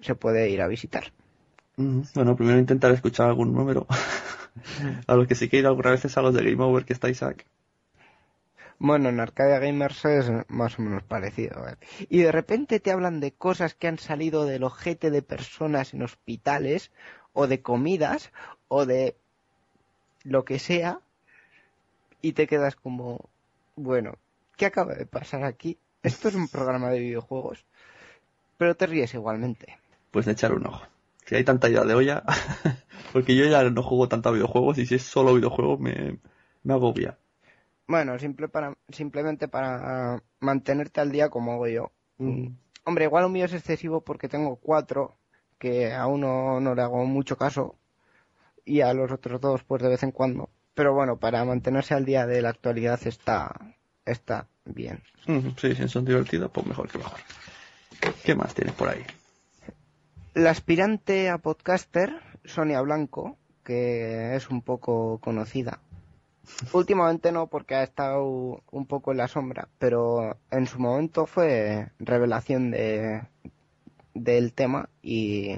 [0.00, 1.12] se puede ir a visitar.
[1.76, 3.86] Bueno, primero intentar escuchar algún número.
[5.06, 6.92] a los que sí que he ido algunas veces a los de Game Over que
[6.92, 7.44] está Isaac.
[8.78, 11.66] Bueno, en Arcadia Gamers es más o menos parecido.
[11.68, 11.76] ¿eh?
[12.08, 16.02] Y de repente te hablan de cosas que han salido del ojete de personas en
[16.02, 16.90] hospitales,
[17.32, 18.32] o de comidas,
[18.68, 19.16] o de
[20.22, 21.00] lo que sea,
[22.20, 23.28] y te quedas como,
[23.76, 24.18] bueno,
[24.56, 25.78] ¿qué acaba de pasar aquí?
[26.02, 27.64] Esto es un programa de videojuegos,
[28.58, 29.78] pero te ríes igualmente.
[30.10, 30.86] Pues de echar un ojo.
[31.24, 32.22] Si hay tanta idea de olla,
[33.12, 36.18] porque yo ya no juego tanto a videojuegos y si es solo videojuegos me,
[36.62, 37.18] me agobia.
[37.86, 41.92] Bueno, simple para, simplemente para mantenerte al día como hago yo.
[42.18, 42.48] Mm.
[42.84, 45.16] Hombre, igual lo mío es excesivo porque tengo cuatro
[45.58, 47.76] que a uno no le hago mucho caso
[48.64, 50.50] y a los otros dos pues de vez en cuando.
[50.74, 53.54] Pero bueno, para mantenerse al día de la actualidad está,
[54.04, 55.02] está bien.
[55.56, 57.20] Sí, si son divertidos, pues mejor que mejor.
[58.24, 59.04] ¿Qué más tienes por ahí?
[60.34, 65.80] La aspirante a podcaster, Sonia Blanco, que es un poco conocida.
[66.72, 71.88] Últimamente no, porque ha estado un poco en la sombra, pero en su momento fue
[71.98, 73.22] revelación de,
[74.14, 75.56] del tema y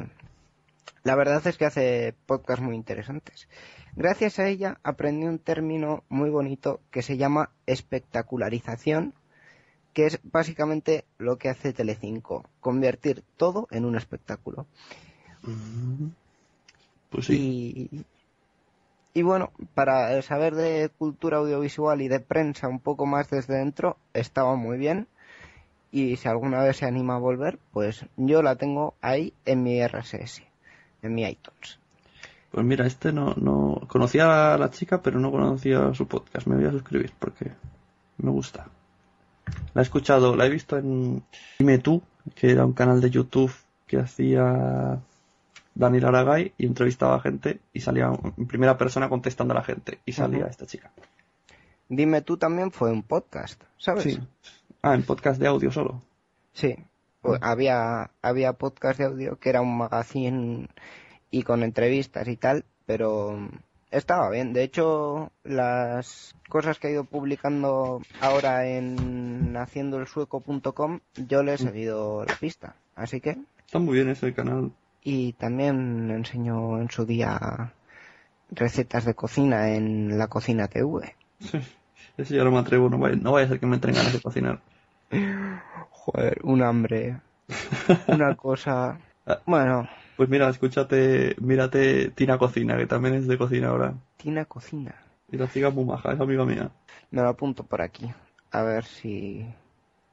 [1.03, 3.49] la verdad es que hace podcasts muy interesantes.
[3.97, 9.15] Gracias a ella aprendí un término muy bonito que se llama espectacularización,
[9.95, 14.67] que es básicamente lo que hace Telecinco, convertir todo en un espectáculo.
[15.43, 16.09] Mm.
[17.09, 17.89] Pues sí.
[17.91, 18.05] Y,
[19.19, 23.97] y bueno, para saber de cultura audiovisual y de prensa un poco más desde dentro,
[24.13, 25.09] estaba muy bien.
[25.91, 29.81] Y si alguna vez se anima a volver, pues yo la tengo ahí en mi
[29.81, 30.43] RSS,
[31.01, 31.79] en mi iTunes.
[32.57, 36.47] Pues mira, este no, no conocía a la chica, pero no conocía su podcast.
[36.47, 37.53] Me voy a suscribir porque
[38.17, 38.69] me gusta.
[39.75, 41.23] La he escuchado, la he visto en
[41.59, 42.03] Dime tú,
[42.35, 43.53] que era un canal de YouTube
[43.87, 44.99] que hacía
[45.75, 49.99] Daniel Aragay y entrevistaba a gente y salía en primera persona contestando a la gente
[50.07, 50.91] y salía esta chica.
[51.91, 54.05] Dime tú también fue un podcast, ¿sabes?
[54.05, 54.19] Sí.
[54.81, 56.01] Ah, en podcast de audio solo.
[56.55, 56.75] Sí,
[57.21, 60.69] pues había, había podcast de audio que era un magazine
[61.31, 63.39] y con entrevistas y tal, pero
[63.91, 64.53] estaba bien.
[64.53, 72.25] De hecho, las cosas que ha ido publicando ahora en haciendoelsueco.com, yo le he seguido
[72.25, 72.75] la pista.
[72.95, 73.37] Así que,
[73.67, 74.73] Está muy bien ese canal.
[75.03, 77.73] y también enseñó en su día
[78.51, 81.15] recetas de cocina en la cocina TV.
[82.17, 84.13] Ese ya no me atrevo, no vaya, no vaya a ser que me entren ganas
[84.13, 84.61] de cocinar.
[85.91, 87.21] Joder, un hambre.
[88.09, 88.99] Una cosa.
[89.45, 93.95] Bueno, Pues mira, escúchate, mírate Tina Cocina, que también es de cocina ahora.
[94.17, 94.95] Tina cocina.
[95.31, 96.71] Y la chica es muy maja, es amiga mía.
[97.11, 98.11] Me lo apunto por aquí.
[98.51, 99.45] A ver si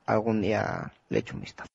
[0.05, 1.69] algún día le echo un vistazo.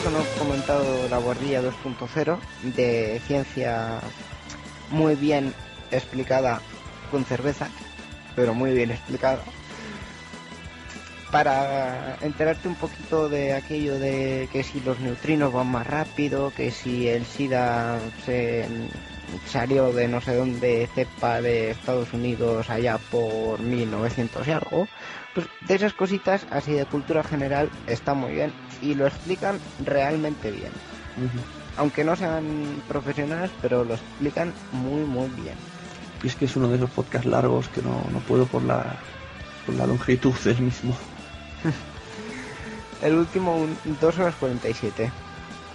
[0.00, 2.38] Creo no he comentado la guardilla 2.0
[2.74, 4.00] de ciencia
[4.90, 5.52] muy bien
[5.90, 6.62] explicada
[7.10, 7.68] con cerveza,
[8.34, 9.42] pero muy bien explicada.
[11.30, 16.70] Para enterarte un poquito de aquello de que si los neutrinos van más rápido, que
[16.70, 18.66] si el SIDA se
[19.46, 24.88] salió de no sé dónde, cepa de Estados Unidos allá por 1900 y algo,
[25.34, 30.50] pues de esas cositas así de cultura general está muy bien y lo explican realmente
[30.50, 30.72] bien.
[31.76, 35.56] Aunque no sean profesionales, pero lo explican muy muy bien.
[36.22, 38.96] Y es que es uno de esos podcasts largos que no, no puedo por la,
[39.64, 40.96] por la longitud del mismo.
[43.02, 45.10] El último, un, 2 horas 47.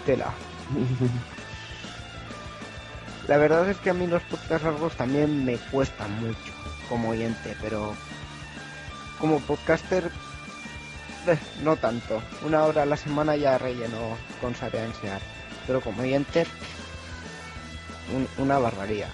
[0.06, 0.32] Tela.
[3.28, 6.54] La verdad es que a mí los podcasts largos también me cuestan mucho
[6.88, 7.94] como oyente, pero
[9.20, 10.12] como podcaster
[11.28, 12.22] eh, no tanto.
[12.44, 13.98] Una hora a la semana ya relleno
[14.42, 15.22] con Sarea enseñar,
[15.66, 16.46] pero como oyente
[18.14, 19.10] un- una barbaridad.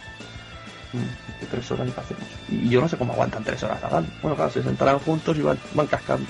[0.92, 2.24] Mm, que tres horas y qué hacemos.
[2.50, 4.06] Y yo no sé cómo aguantan tres horas, hagan.
[4.22, 6.28] Bueno, claro, se sentarán juntos y van, van cascando.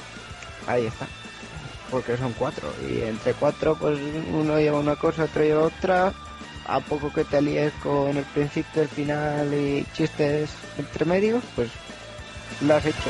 [0.67, 1.07] Ahí está.
[1.89, 2.71] Porque son cuatro.
[2.87, 3.99] Y entre cuatro, pues
[4.31, 6.13] uno lleva una cosa, otro lleva otra.
[6.65, 11.69] A poco que te líes con el principio, el final y chistes entre medios, pues
[12.61, 13.09] lo has hecho.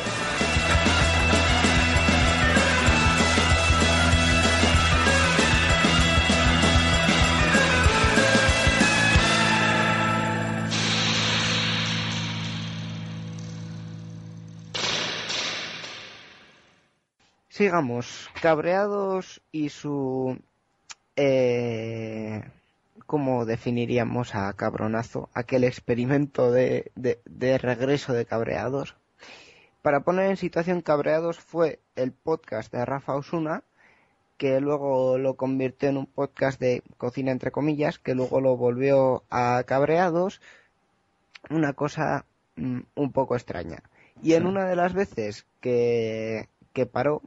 [17.62, 18.28] Sigamos.
[18.40, 20.36] Cabreados y su...
[21.14, 22.42] Eh,
[23.12, 25.28] ¿Cómo definiríamos a Cabronazo?
[25.34, 28.96] Aquel experimento de, de, de regreso de Cabreados.
[29.82, 33.64] Para poner en situación Cabreados fue el podcast de Rafa Osuna,
[34.38, 39.24] que luego lo convirtió en un podcast de cocina entre comillas, que luego lo volvió
[39.28, 40.40] a Cabreados.
[41.50, 42.24] Una cosa
[42.56, 43.82] mm, un poco extraña.
[44.22, 47.20] Y en una de las veces que, que paró,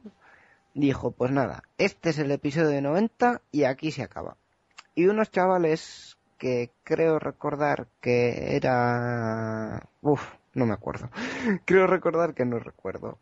[0.74, 4.36] dijo, pues nada, este es el episodio 90 y aquí se acaba.
[4.96, 9.88] Y unos chavales que creo recordar que era...
[10.02, 10.22] Uf,
[10.54, 11.10] no me acuerdo.
[11.66, 13.20] creo recordar que no recuerdo.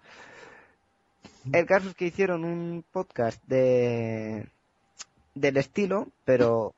[1.52, 4.48] El caso es que hicieron un podcast de
[5.36, 6.74] del estilo, pero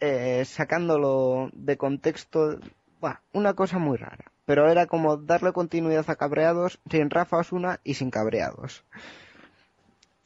[0.00, 2.58] eh, sacándolo de contexto,
[3.00, 4.30] buah, una cosa muy rara.
[4.44, 8.84] Pero era como darle continuidad a Cabreados sin Rafa Osuna y sin Cabreados.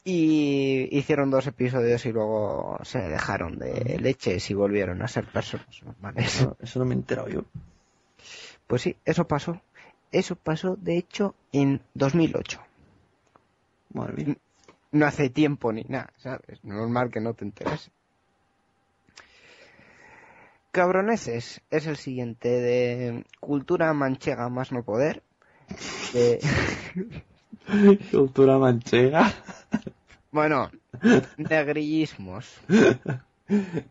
[0.09, 5.67] Y hicieron dos episodios y luego se dejaron de leches y volvieron a ser personas
[5.83, 6.25] normales.
[6.35, 7.43] Eso, eso no me he enterado yo.
[8.67, 9.59] Pues sí, eso pasó.
[10.13, 12.61] Eso pasó, de hecho, en 2008.
[13.93, 14.37] Madre mía.
[14.93, 16.63] No hace tiempo ni nada, ¿sabes?
[16.63, 17.91] Normal que no te enteres.
[20.71, 25.21] Cabroneses es el siguiente de cultura manchega más no poder.
[26.13, 26.39] De-
[28.11, 29.33] Cultura manchega.
[30.31, 30.71] Bueno,
[31.37, 32.59] negrillismos.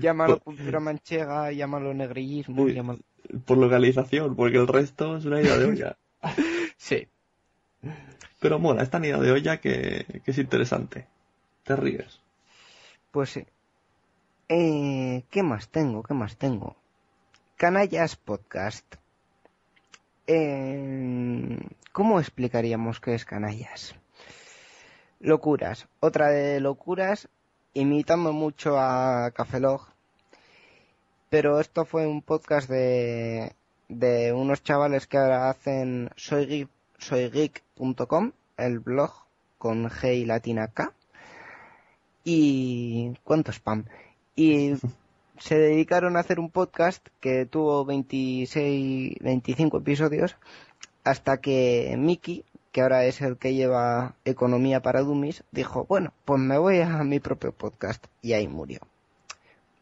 [0.00, 3.00] Llámalo cultura manchega, llámalo negrillismo, llámalo...
[3.44, 5.96] Por localización, porque el resto es una idea de olla.
[6.76, 7.08] Sí.
[8.40, 11.08] Pero mola, esta idea de olla que, que es interesante.
[11.64, 12.20] Te ríes.
[13.10, 13.44] Pues sí.
[14.48, 16.04] Eh, ¿Qué más tengo?
[16.04, 16.76] ¿Qué más tengo?
[17.56, 18.94] Canallas Podcast.
[20.28, 21.58] Eh,
[21.92, 23.96] ¿Cómo explicaríamos qué es Canallas?
[25.20, 25.88] Locuras.
[26.00, 27.28] Otra de locuras,
[27.74, 29.82] imitando mucho a Cafelog.
[31.30, 33.52] Pero esto fue un podcast de,
[33.88, 39.12] de unos chavales que ahora hacen soygeek- soygeek.com, el blog
[39.58, 40.92] con G y latina K.
[42.24, 43.14] Y...
[43.24, 43.84] ¿Cuánto spam?
[44.36, 44.74] Y
[45.38, 50.36] se dedicaron a hacer un podcast que tuvo 26, 25 episodios
[51.04, 52.44] hasta que Mickey,
[52.78, 57.02] que ahora es el que lleva Economía para Dummies, dijo, bueno, pues me voy a
[57.02, 58.78] mi propio podcast y ahí murió.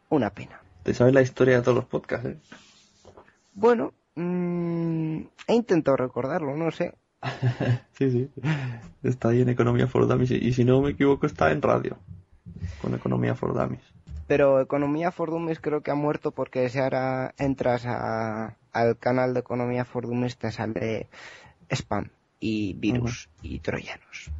[0.08, 0.62] Una pena.
[0.82, 2.38] Te sabes la historia de todos los podcasts, ¿eh?
[3.52, 6.94] Bueno, mm, he intentado recordarlo, no sé.
[7.98, 8.30] Sí, sí.
[9.02, 10.30] Está ahí en Economía for Dummies.
[10.30, 11.98] Y si no me equivoco, está en radio.
[12.80, 13.82] Con Economía for Dummies.
[14.26, 19.34] Pero Economía for Dummies creo que ha muerto porque si ahora entras a- al canal
[19.34, 21.08] de Economía for Dummies te sale
[21.68, 22.08] spam
[22.40, 24.30] y virus y troyanos.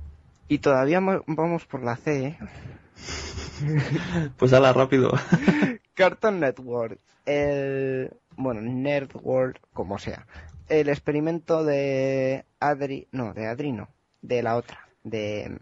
[0.48, 2.38] Y todavía mo- vamos por la C, ¿eh?
[4.36, 5.12] Pues hala, rápido.
[5.94, 6.98] Cartoon Network.
[7.24, 10.26] El, bueno, Nerd World, como sea.
[10.68, 13.88] El experimento de Adri, no, de Adri no,
[14.22, 15.58] de la otra, de,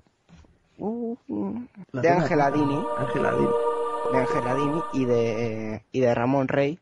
[0.79, 1.17] uh,
[1.93, 2.85] de tuna- Angela Dini.
[2.99, 3.49] Ángela Dini.
[4.13, 6.79] de Angela Dini y de, y de Ramón Rey,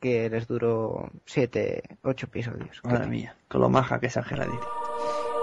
[0.00, 2.80] que les duró siete, ocho episodios.
[2.84, 4.58] Madre mía, con lo maja que es Ángela Dini.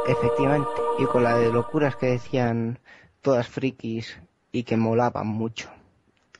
[0.08, 0.70] Efectivamente,
[1.00, 2.80] y con la de locuras que decían
[3.22, 4.20] todas frikis
[4.52, 5.70] y que molaban mucho.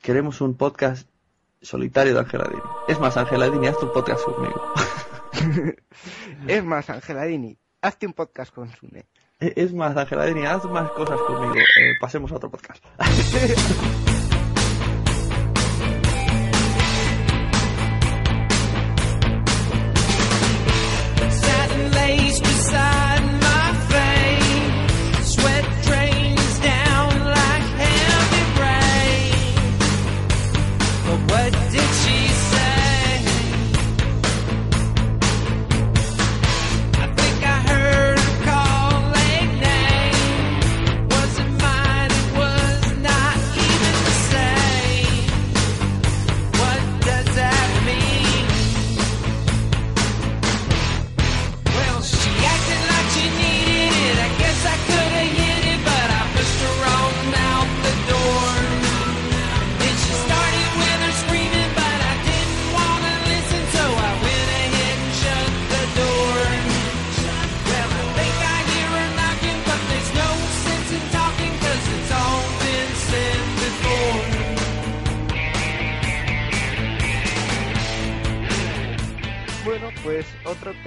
[0.00, 1.08] Queremos un podcast
[1.60, 2.62] solitario de Ángela Dini.
[2.88, 4.62] Es más, Ángela Dini, haz tu podcast conmigo.
[6.46, 9.06] Es más, Angela Dini, hazte un podcast con Sune.
[9.40, 11.54] Es más, Ángela Dini, haz más cosas conmigo.
[11.54, 12.84] Eh, pasemos a otro podcast.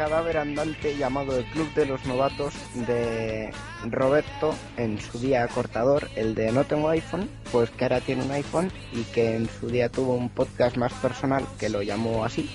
[0.02, 3.52] cadáver andante llamado el Club de los Novatos de
[3.86, 8.32] Roberto, en su día cortador, el de No tengo iPhone, pues que ahora tiene un
[8.32, 12.50] iPhone y que en su día tuvo un podcast más personal que lo llamó así,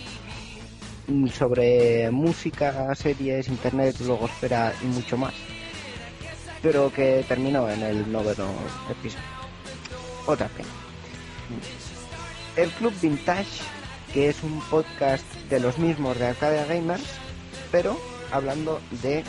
[1.07, 5.34] mm, sobre música, series, internet, blogosfera y mucho más,
[6.62, 8.49] pero que terminó en el noveno
[8.90, 9.24] episodio.
[10.26, 10.68] Otra pena.
[12.57, 13.62] El Club Vintage,
[14.12, 17.26] que es un podcast de los mismos de Arcadia Gamers,
[17.77, 18.01] pero
[18.33, 19.22] hablando de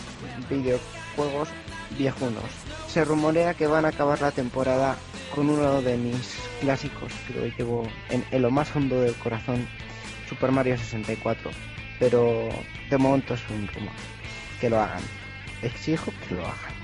[0.49, 1.49] videojuegos
[1.97, 2.45] viejunos.
[2.87, 4.95] Se rumorea que van a acabar la temporada
[5.35, 9.67] con uno de mis clásicos que lo llevo en, en lo más hondo del corazón,
[10.29, 11.51] Super Mario 64.
[11.99, 12.47] Pero
[12.89, 13.91] de momento es un rumor.
[14.61, 15.03] Que lo hagan.
[15.61, 16.75] Exijo que lo hagan.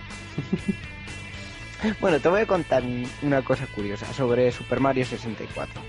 [2.02, 2.84] bueno, te voy a contar
[3.22, 5.82] una cosa curiosa sobre Super Mario 64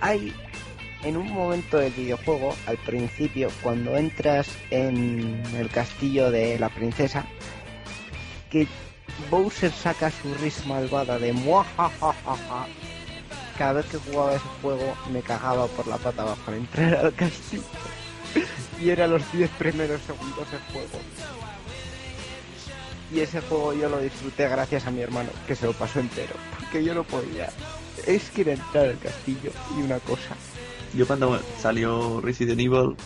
[0.00, 0.32] hay
[1.04, 7.24] en un momento del videojuego, al principio, cuando entras en el castillo de la princesa,
[8.50, 8.66] que
[9.30, 12.66] Bowser saca su risa malvada de muajajajaja
[13.60, 17.62] cada vez que jugaba ese juego me cagaba por la pata al entrar al castillo.
[18.80, 20.98] Y era los 10 primeros segundos del juego.
[23.12, 26.32] Y ese juego yo lo disfruté gracias a mi hermano, que se lo pasó entero.
[26.58, 27.50] Porque yo no podía.
[28.06, 30.34] Es que era entrar al castillo y una cosa.
[30.94, 32.96] Yo cuando salió Resident Evil,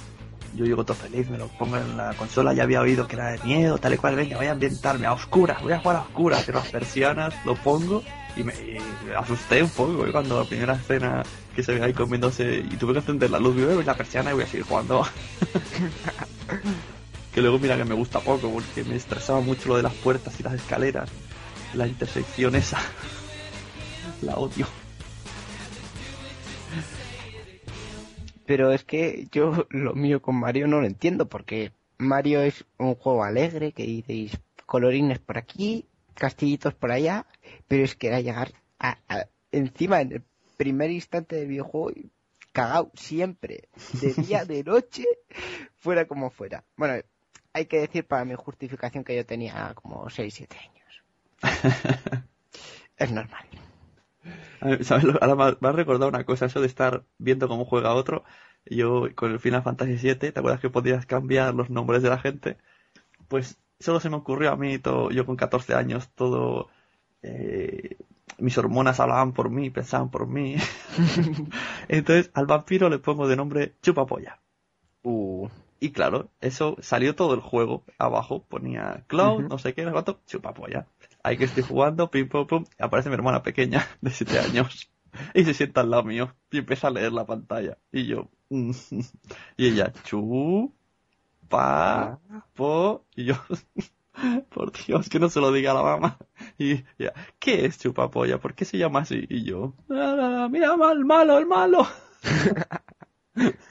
[0.56, 3.32] yo llego todo feliz, me lo pongo en la consola, ya había oído que era
[3.32, 6.02] de miedo, tal y cual, venga, voy a ambientarme a oscuras, voy a jugar a
[6.02, 8.02] oscuras, cierro las persianas, lo pongo
[8.36, 11.22] y me, y me asusté un poco cuando la primera escena
[11.54, 14.30] que se ve ahí comiéndose y tuve que encender la luz, voy a la persiana
[14.30, 15.06] y voy a seguir jugando.
[17.34, 20.38] que luego mira que me gusta poco porque me estresaba mucho lo de las puertas
[20.38, 21.10] y las escaleras,
[21.74, 22.78] la intersección esa.
[24.22, 24.66] La odio.
[28.46, 32.94] Pero es que yo lo mío con Mario no lo entiendo, porque Mario es un
[32.94, 37.26] juego alegre, que diréis colorines por aquí, castillitos por allá,
[37.68, 40.22] pero es que era llegar a, a- encima en el
[40.56, 42.10] primer instante del videojuego y
[42.52, 43.68] cagado siempre,
[44.00, 45.04] de día, de noche,
[45.78, 46.64] fuera como fuera.
[46.76, 47.02] Bueno,
[47.52, 51.02] hay que decir para mi justificación que yo tenía como 6, 7 años.
[52.96, 53.46] es normal.
[54.64, 57.04] A ver, ¿sabes lo- Ahora me ha- me has recordado una cosa, eso de estar
[57.18, 58.24] viendo cómo juega otro.
[58.66, 62.18] Yo con el Final Fantasy VII, ¿te acuerdas que podías cambiar los nombres de la
[62.18, 62.56] gente?
[63.28, 66.68] Pues solo se me ocurrió a mí, todo, yo con 14 años, todo...
[67.22, 67.98] eh,
[68.38, 70.56] mis hormonas hablaban por mí, pensaban por mí.
[71.88, 74.40] Entonces al vampiro le pongo de nombre Chupapolla.
[75.04, 75.48] Uh,
[75.80, 77.84] Y claro, eso salió todo el juego.
[77.98, 80.86] Abajo ponía Cloud, no sé qué, no sé cuánto, chupapolla.
[81.24, 84.90] Ahí que estoy jugando, pim pum pum, y aparece mi hermana pequeña de 7 años.
[85.32, 87.78] Y se sienta al lado mío y empieza a leer la pantalla.
[87.90, 88.70] Y yo, mm,
[89.56, 90.74] y ella, chu,
[91.48, 92.20] pa,
[92.52, 93.34] po, y yo,
[94.50, 96.18] por Dios, que no se lo diga a la mamá.
[96.58, 98.38] Y ella, ¿qué es chupapolla?
[98.38, 99.24] ¿Por qué se llama así?
[99.30, 101.86] Y yo, "Ah, mira, el malo, el malo.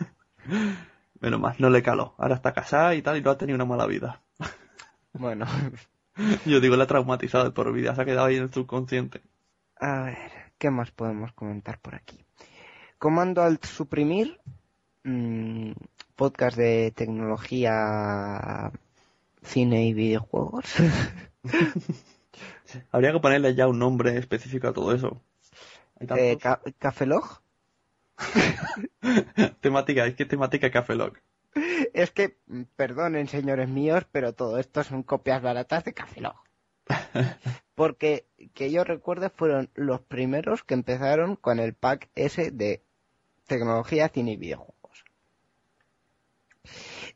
[1.22, 2.16] Menos mal, no le caló.
[2.18, 4.22] Ahora está casada y tal, y no ha tenido una mala vida.
[5.14, 5.45] bueno,
[6.45, 9.22] Yo digo, la ha traumatizado de por vida, se ha quedado ahí en el subconsciente.
[9.80, 12.24] A ver, ¿qué más podemos comentar por aquí?
[12.97, 14.39] Comando al suprimir,
[15.03, 15.72] mm,
[16.16, 18.72] podcast de tecnología,
[19.41, 20.66] cine y videojuegos.
[22.91, 25.22] Habría que ponerle ya un nombre específico a todo eso.
[25.99, 27.41] Eh, ca- Café Log.
[29.61, 31.20] temática, es que temática Café Lock.
[31.93, 36.36] Es que, mm, perdonen señores míos, pero todo esto son copias baratas de Café Log.
[37.76, 42.84] Porque, que yo recuerde, fueron los primeros que empezaron con el pack ese de
[43.47, 45.06] tecnología, cine y videojuegos.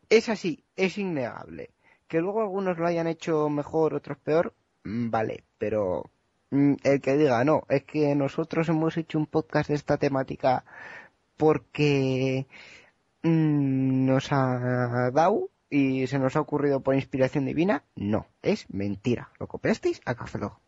[0.10, 1.72] Es así, es innegable.
[2.08, 6.10] Que luego algunos lo hayan hecho mejor, otros peor, mm, vale, pero
[6.52, 10.64] mm, el que diga no, es que nosotros hemos hecho un podcast de esta temática
[11.38, 12.48] porque
[13.28, 19.30] mm, nos ha dado y se nos ha ocurrido por inspiración divina, no, es mentira.
[19.40, 20.60] Lo copiasteis a Café Lock.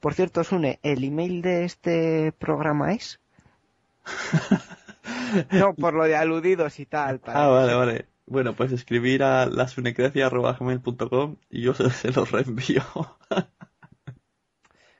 [0.00, 3.20] Por cierto, Sune, ¿el email de este programa es?
[5.52, 7.20] no, por lo de aludidos y tal.
[7.20, 8.06] para- Ah, vale, vale.
[8.26, 12.82] Bueno, pues escribir a lasunecracia.gmail.com y yo se, se los reenvío.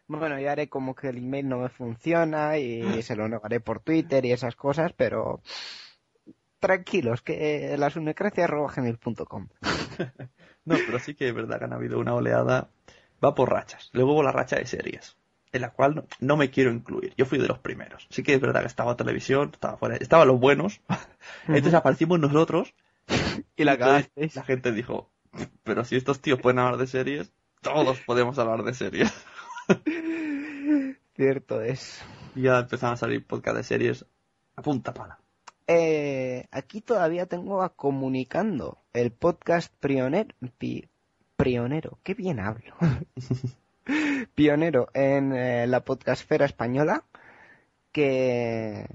[0.08, 3.80] Bueno, ya haré como que el email no me funciona y se lo negaré por
[3.80, 5.40] Twitter y esas cosas, pero
[6.58, 9.48] tranquilos, que la sunecracia.gmail.com.
[10.66, 12.70] No, pero sí que es verdad que han habido una oleada.
[13.24, 13.88] Va por rachas.
[13.92, 15.16] Luego hubo la racha de series,
[15.52, 17.14] en la cual no, no me quiero incluir.
[17.16, 18.08] Yo fui de los primeros.
[18.10, 20.80] Sí que es verdad que estaba televisión, estaba fuera, estaban los buenos.
[21.46, 22.74] Entonces aparecimos nosotros
[23.56, 23.76] Y la
[24.34, 25.08] la gente dijo,
[25.62, 27.32] pero si estos tíos pueden hablar de series,
[27.62, 29.12] todos podemos hablar de series.
[31.14, 32.02] Cierto es.
[32.34, 34.04] Y ya empezaron a salir podcast de series
[34.56, 35.18] a punta pala.
[35.68, 40.34] Eh, aquí todavía tengo a Comunicando, el podcast pionero.
[40.58, 40.88] pi-
[41.36, 42.74] pionero, qué bien hablo.
[44.34, 47.04] pionero en eh, la podcastfera española,
[47.92, 48.86] que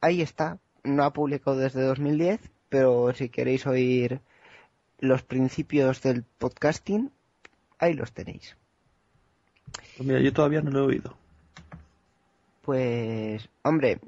[0.00, 0.58] ahí está.
[0.84, 4.20] No ha publicado desde 2010, pero si queréis oír
[4.98, 7.10] los principios del podcasting,
[7.78, 8.56] ahí los tenéis.
[9.96, 11.16] Pues mira, yo todavía no lo he oído.
[12.62, 13.98] Pues, hombre,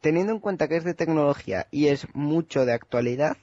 [0.00, 3.36] teniendo en cuenta que es de tecnología y es mucho de actualidad,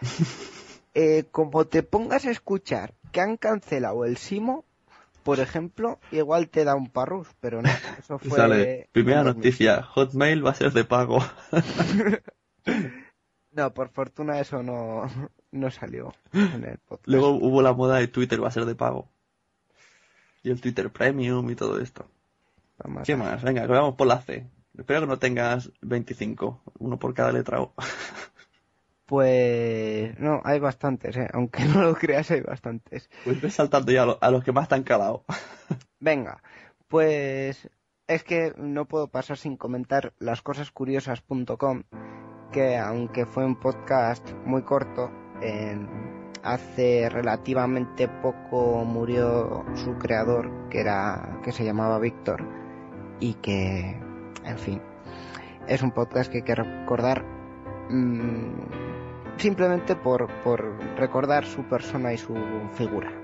[0.94, 4.64] eh, como te pongas a escuchar que han cancelado el Simo,
[5.22, 8.36] por ejemplo, igual te da un parrus, pero no, eso fue...
[8.36, 9.42] sale, primera en 2000.
[9.42, 11.18] noticia, Hotmail va a ser de pago.
[13.56, 15.04] No, por fortuna eso no,
[15.52, 17.06] no salió en el podcast.
[17.06, 19.08] Luego hubo la moda de Twitter va a ser de pago.
[20.42, 22.04] Y el Twitter Premium y todo esto.
[22.78, 23.42] Vamos ¿Qué más?
[23.44, 24.44] Venga, que vamos por la C.
[24.76, 27.72] Espero que no tengas 25, uno por cada letra O.
[29.06, 31.28] Pues no, hay bastantes, ¿eh?
[31.34, 33.10] aunque no lo creas, hay bastantes.
[33.22, 35.24] Pues ves saltando ya a, lo- a los que más te han calado.
[36.00, 36.42] Venga,
[36.88, 37.68] pues
[38.06, 41.82] es que no puedo pasar sin comentar lascosascuriosas.com,
[42.50, 45.10] que aunque fue un podcast muy corto,
[46.42, 52.42] hace relativamente poco murió su creador, que era que se llamaba Víctor,
[53.20, 54.00] y que,
[54.44, 54.80] en fin,
[55.68, 57.24] es un podcast que hay que recordar
[57.90, 62.34] mm, simplemente por, por recordar su persona y su
[62.74, 63.23] figura.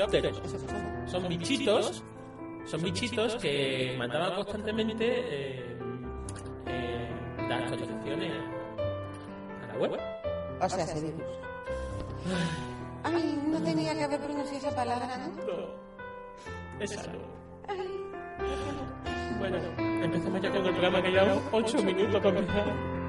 [0.00, 0.40] Lepidópteros.
[1.06, 2.02] Son bichitos,
[2.64, 5.78] son bichitos que mandaban constantemente eh,
[6.66, 7.08] eh,
[7.48, 8.32] las actualizaciones
[9.62, 10.00] a la web.
[10.60, 11.22] O sea, ese virus.
[13.02, 15.28] Ay, no tenía que haber pronunciado esa palabra, ¿no?
[15.44, 17.18] No, esa no.
[19.38, 19.58] Bueno,
[20.02, 22.99] empezamos ya con el programa que llevamos 8 minutos para empezar.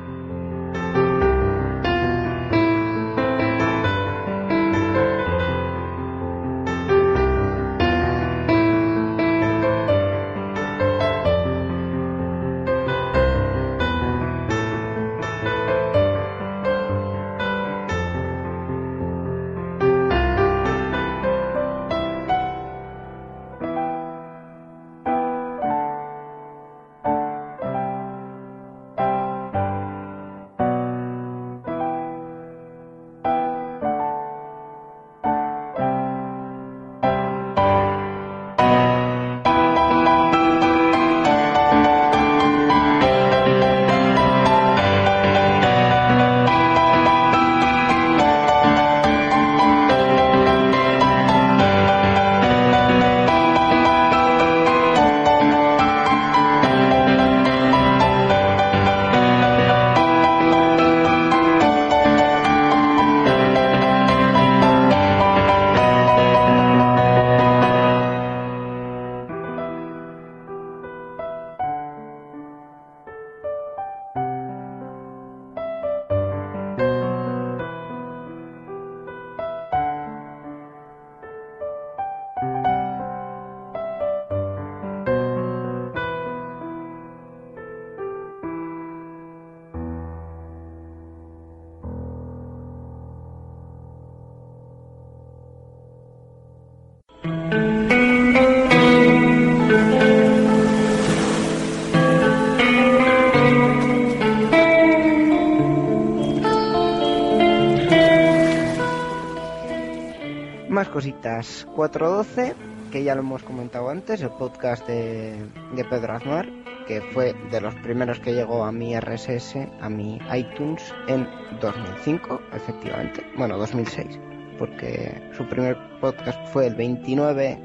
[111.22, 111.67] Cositas.
[111.76, 112.55] 412,
[112.91, 115.45] que ya lo hemos comentado antes, el podcast de,
[115.89, 116.49] Pedro Aznar,
[116.88, 121.28] que fue de los primeros que llegó a mi RSS, a mi iTunes, en
[121.61, 123.26] 2005, efectivamente.
[123.38, 124.19] Bueno, 2006,
[124.57, 127.59] porque su primer podcast fue el 29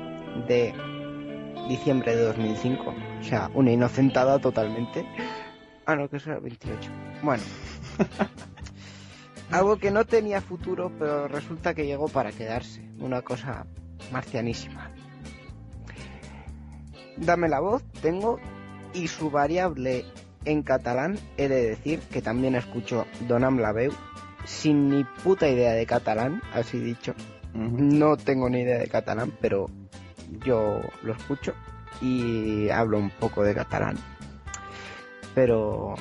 [0.48, 0.74] de
[1.68, 2.94] diciembre de 2005.
[3.20, 5.07] O sea, una inocentada totalmente.
[5.86, 6.90] Ah, no, que eso era el 28.
[7.22, 7.42] Bueno.
[9.51, 12.82] Algo que no tenía futuro, pero resulta que llegó para quedarse.
[12.99, 13.66] Una cosa
[14.12, 14.90] marcianísima.
[17.16, 18.38] Dame la voz, tengo,
[18.92, 20.05] y su variable
[20.44, 23.92] en catalán, he de decir que también escucho Donam la veu,
[24.44, 27.14] sin ni puta idea de catalán, así dicho.
[27.55, 29.70] No tengo ni idea de catalán, pero
[30.44, 31.55] yo lo escucho
[32.01, 33.97] y hablo un poco de catalán.
[35.34, 35.94] Pero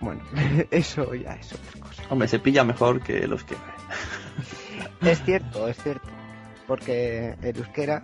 [0.00, 0.22] bueno,
[0.70, 1.89] eso ya es otra cosa.
[2.10, 3.54] Hombre, se pilla mejor que los que...
[5.02, 6.08] Es cierto, es cierto.
[6.66, 8.02] Porque el euskera.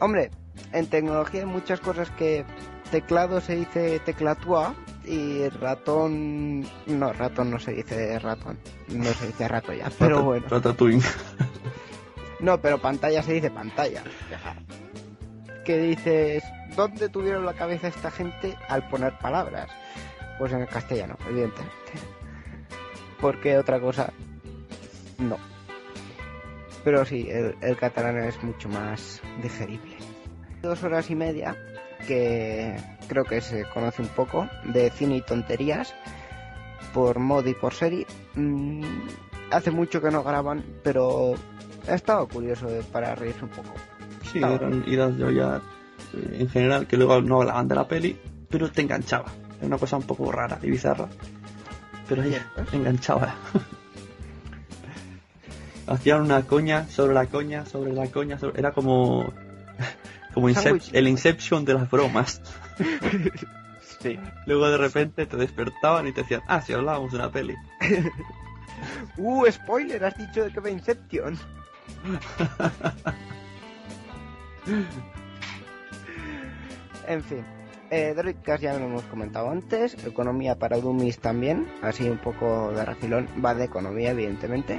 [0.00, 0.30] Hombre,
[0.72, 2.44] en tecnología hay muchas cosas que
[2.90, 6.66] teclado se dice teclatúa y ratón.
[6.86, 8.58] No, ratón no se dice ratón.
[8.88, 10.46] No se dice rato ya, pero Rata- bueno.
[10.48, 11.06] Ratatouille.
[12.40, 14.02] No, pero pantalla se dice pantalla.
[15.64, 16.42] Que dices,
[16.74, 19.68] ¿dónde tuvieron la cabeza esta gente al poner palabras?
[20.38, 21.74] Pues en el castellano, evidentemente.
[23.20, 24.12] Porque otra cosa,
[25.18, 25.36] no.
[26.84, 29.96] Pero sí, el, el catalán es mucho más digerible.
[30.62, 31.56] Dos horas y media,
[32.06, 32.76] que
[33.08, 35.94] creo que se conoce un poco, de cine y tonterías,
[36.94, 38.06] por mod y por serie.
[38.34, 38.82] Mm,
[39.50, 41.34] hace mucho que no graban, pero
[41.88, 43.74] ha estado curioso para reírse un poco.
[44.32, 45.60] Sí, eran idas de olla
[46.14, 48.18] eh, en general, que luego no hablaban de la peli,
[48.48, 49.32] pero te enganchaba.
[49.58, 51.08] Era una cosa un poco rara y bizarra.
[52.10, 52.22] Pero
[52.70, 53.34] te enganchaba.
[55.86, 59.32] Hacían una coña sobre la coña, sobre la coña, sobre- era como,
[60.34, 62.42] como Incep- el Inception de las bromas.
[64.02, 64.18] Sí.
[64.46, 67.54] Luego de repente te despertaban y te decían, ah, si hablábamos de una peli.
[69.18, 71.38] Uh, spoiler, has dicho de que va Inception.
[77.06, 77.44] en fin.
[77.90, 82.84] Eh, Droidcast ya lo hemos comentado antes, economía para Dummies también, así un poco de
[82.84, 84.78] refilón, va de economía evidentemente.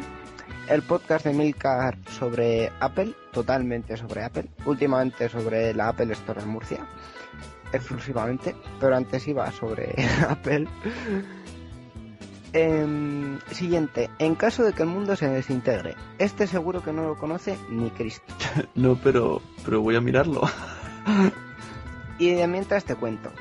[0.70, 6.48] El podcast de Milcar sobre Apple, totalmente sobre Apple, últimamente sobre la Apple Store en
[6.48, 6.88] Murcia,
[7.74, 9.94] exclusivamente, pero antes iba sobre
[10.30, 10.68] Apple.
[12.54, 17.16] Em, siguiente, en caso de que el mundo se desintegre, este seguro que no lo
[17.18, 18.34] conoce ni Cristo.
[18.76, 20.44] No, pero, pero voy a mirarlo.
[22.22, 23.32] Y de mientras te cuento.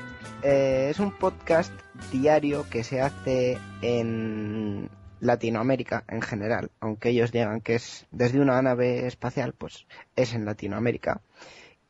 [0.41, 1.71] Eh, es un podcast
[2.11, 8.59] diario que se hace en Latinoamérica en general, aunque ellos digan que es desde una
[8.59, 11.21] nave espacial, pues es en Latinoamérica.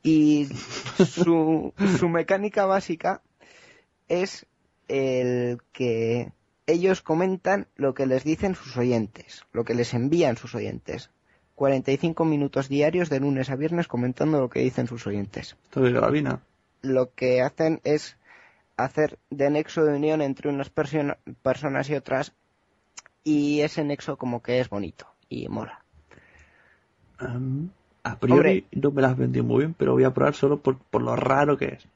[0.04, 0.50] Y
[1.08, 3.22] su, su mecánica básica
[4.10, 4.46] es
[4.90, 6.34] el que
[6.68, 11.10] ellos comentan lo que les dicen sus oyentes, lo que les envían sus oyentes.
[11.56, 15.92] 45 minutos diarios de lunes a viernes comentando lo que dicen sus oyentes Esto de
[15.92, 16.42] Gravina.
[16.82, 18.18] Lo que hacen es
[18.78, 22.34] hacer de nexo de unión entre unas persona- personas y otras
[23.24, 25.84] y ese nexo como que es bonito y mola.
[28.04, 31.04] A priori no me las vendió muy bien, pero voy a probar solo por, por
[31.04, 31.88] lo raro que es.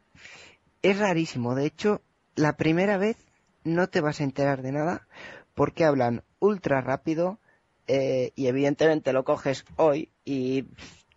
[0.84, 2.02] Es rarísimo, de hecho,
[2.36, 3.18] la primera vez
[3.64, 5.08] no te vas a enterar de nada
[5.56, 7.40] porque hablan ultra rápido
[7.88, 10.66] eh, y evidentemente lo coges hoy y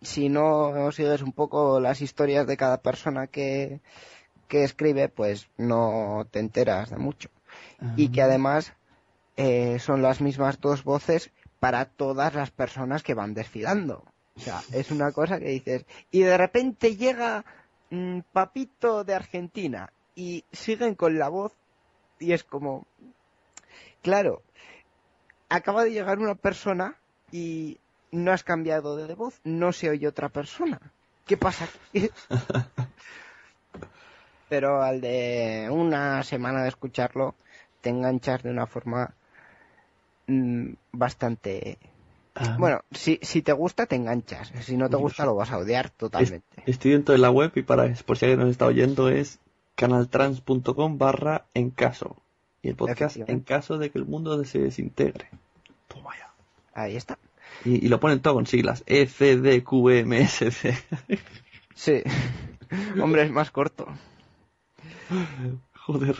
[0.01, 3.81] si no sigues un poco las historias de cada persona que,
[4.47, 7.29] que escribe, pues no te enteras de mucho.
[7.95, 8.73] y que además
[9.37, 14.03] eh, son las mismas dos voces para todas las personas que van desfilando.
[14.35, 17.43] O sea, es una cosa que dices, y de repente llega
[17.89, 21.53] mm, Papito de Argentina y siguen con la voz
[22.19, 22.85] y es como,
[24.01, 24.41] claro,
[25.49, 26.95] acaba de llegar una persona
[27.31, 27.79] y
[28.11, 30.79] no has cambiado de voz, no se oye otra persona.
[31.25, 31.65] ¿Qué pasa?
[31.65, 32.09] aquí?
[34.49, 37.35] Pero al de una semana de escucharlo,
[37.81, 39.13] te enganchas de una forma
[40.27, 41.77] mm, bastante...
[42.33, 44.51] Am, Bueno, si, si te gusta, te enganchas.
[44.61, 46.63] Si no te gusta, lo vas a odiar totalmente.
[46.65, 49.39] estoy dentro de la web y para por si alguien nos está oyendo es
[49.75, 52.15] canaltrans.com barra en caso.
[52.61, 55.29] Y el podcast en caso de que el mundo se desintegre.
[55.87, 56.33] Toma ya.
[56.73, 57.17] Ahí está.
[57.65, 58.83] Y, y lo ponen todo con siglas.
[58.85, 60.77] E, C, D, Q, E, M, S, C.
[61.75, 62.03] Sí.
[63.01, 63.87] Hombre, es más corto.
[65.73, 66.15] Joder.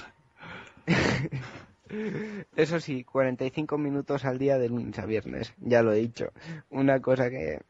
[2.55, 6.31] Eso sí, 45 minutos al día de lunes a viernes, ya lo he dicho.
[6.69, 7.61] Una cosa que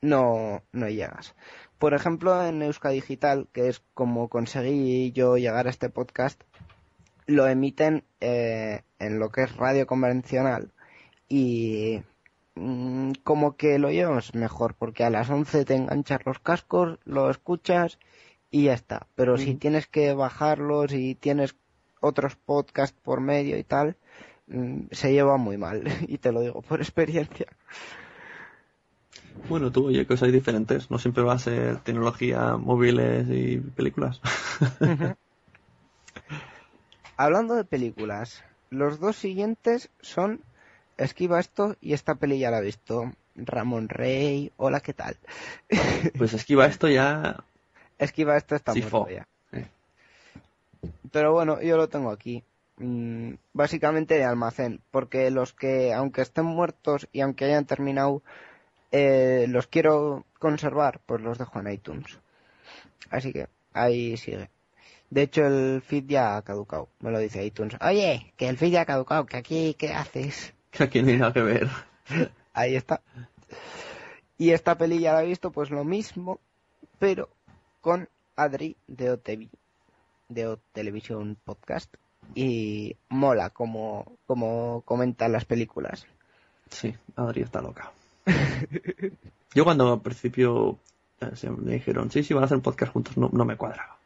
[0.00, 1.34] no, no llegas.
[1.78, 6.42] Por ejemplo, en Euska Digital, que es como conseguí yo llegar a este podcast,
[7.26, 10.72] lo emiten eh, en lo que es radio convencional
[11.28, 12.02] y
[12.54, 17.30] mm, como que lo llevas mejor, porque a las 11 te enganchas los cascos, lo
[17.30, 17.98] escuchas
[18.50, 19.06] y ya está.
[19.14, 21.54] Pero si tienes que bajarlos y tienes
[22.00, 23.96] otros podcasts por medio y tal,
[24.48, 25.84] mm, se lleva muy mal.
[26.08, 27.46] Y te lo digo por experiencia.
[29.48, 30.90] Bueno, tú, oye, cosas diferentes.
[30.90, 34.20] No siempre va a ser tecnología, móviles y películas.
[37.16, 40.40] Hablando de películas, los dos siguientes son
[41.00, 43.10] Esquiva esto y esta peli ya la he visto.
[43.34, 45.16] Ramón Rey, hola, ¿qué tal?
[46.18, 47.42] Pues esquiva esto ya.
[47.98, 49.26] Esquiva esto está Sí, muerto ya.
[49.52, 49.66] Eh.
[51.10, 52.42] Pero bueno, yo lo tengo aquí.
[52.76, 58.22] Mm, básicamente de almacén, porque los que, aunque estén muertos y aunque hayan terminado,
[58.92, 62.18] eh, los quiero conservar, pues los dejo en iTunes.
[63.08, 64.50] Así que ahí sigue.
[65.08, 67.76] De hecho, el feed ya ha caducado, me lo dice iTunes.
[67.80, 70.52] Oye, que el feed ya ha caducado, que aquí, ¿qué haces?
[70.70, 71.68] Que aquí no hay nada que ver.
[72.52, 73.00] Ahí está.
[74.38, 76.40] Y esta peli ya la he visto, pues lo mismo,
[76.98, 77.28] pero
[77.80, 79.48] con Adri de OTV,
[80.28, 81.94] de O Television Podcast.
[82.34, 86.06] Y mola como, como comentan las películas.
[86.70, 87.92] Sí, Adri está loca.
[89.54, 90.78] Yo cuando al principio
[91.20, 93.98] eh, me dijeron, sí, sí, van a hacer un podcast juntos, no, no me cuadraba.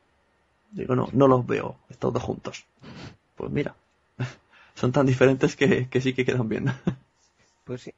[0.71, 2.65] Digo, no, no los veo, todos juntos.
[3.37, 3.75] Pues mira,
[4.75, 6.66] son tan diferentes que, que sí que quedan bien.
[7.64, 7.95] Pues sí.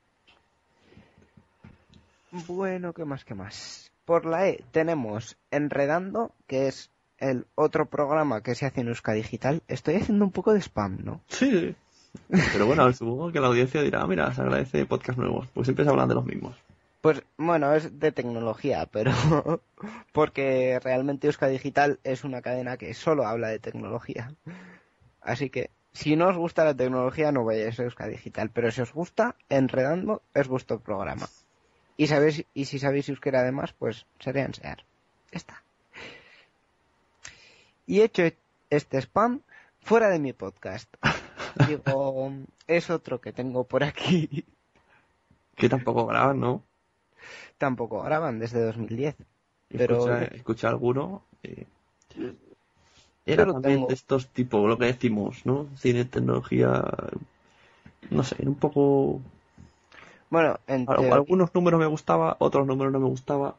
[2.30, 3.90] Bueno, ¿qué más, qué más?
[4.04, 9.12] Por la E tenemos Enredando, que es el otro programa que se hace en Euska
[9.12, 9.62] Digital.
[9.68, 11.20] Estoy haciendo un poco de spam, ¿no?
[11.28, 11.74] Sí.
[12.52, 15.84] Pero bueno, supongo que la audiencia dirá, "Ah, mira, se agradece podcast nuevos, pues siempre
[15.84, 16.56] se hablan de los mismos.
[17.00, 19.12] Pues bueno, es de tecnología, pero
[20.12, 24.32] porque realmente Euska Digital es una cadena que solo habla de tecnología.
[25.20, 28.82] Así que si no os gusta la tecnología no vayáis a Euska Digital, pero si
[28.82, 31.26] os gusta, Enredando es vuestro programa.
[31.96, 34.84] Y sabéis y si sabéis euskera además, pues sería enseñar.
[35.32, 35.62] Ya está.
[37.86, 38.24] Y hecho
[38.68, 39.40] este spam
[39.80, 40.92] fuera de mi podcast.
[41.66, 42.30] Digo,
[42.66, 44.44] es otro que tengo por aquí.
[45.54, 46.62] Que tampoco graban, ¿no?
[47.56, 49.16] Tampoco graban desde 2010.
[49.68, 51.24] Pero Escucha, alguno.
[51.42, 51.64] eh,
[53.26, 55.66] era también tengo- de estos tipos, lo que decimos, ¿no?
[55.76, 56.82] Cine, tecnología.
[58.10, 59.20] No sé, un poco.
[60.30, 63.56] bueno, en Al- Algunos números me gustaba, otros números no me gustaba.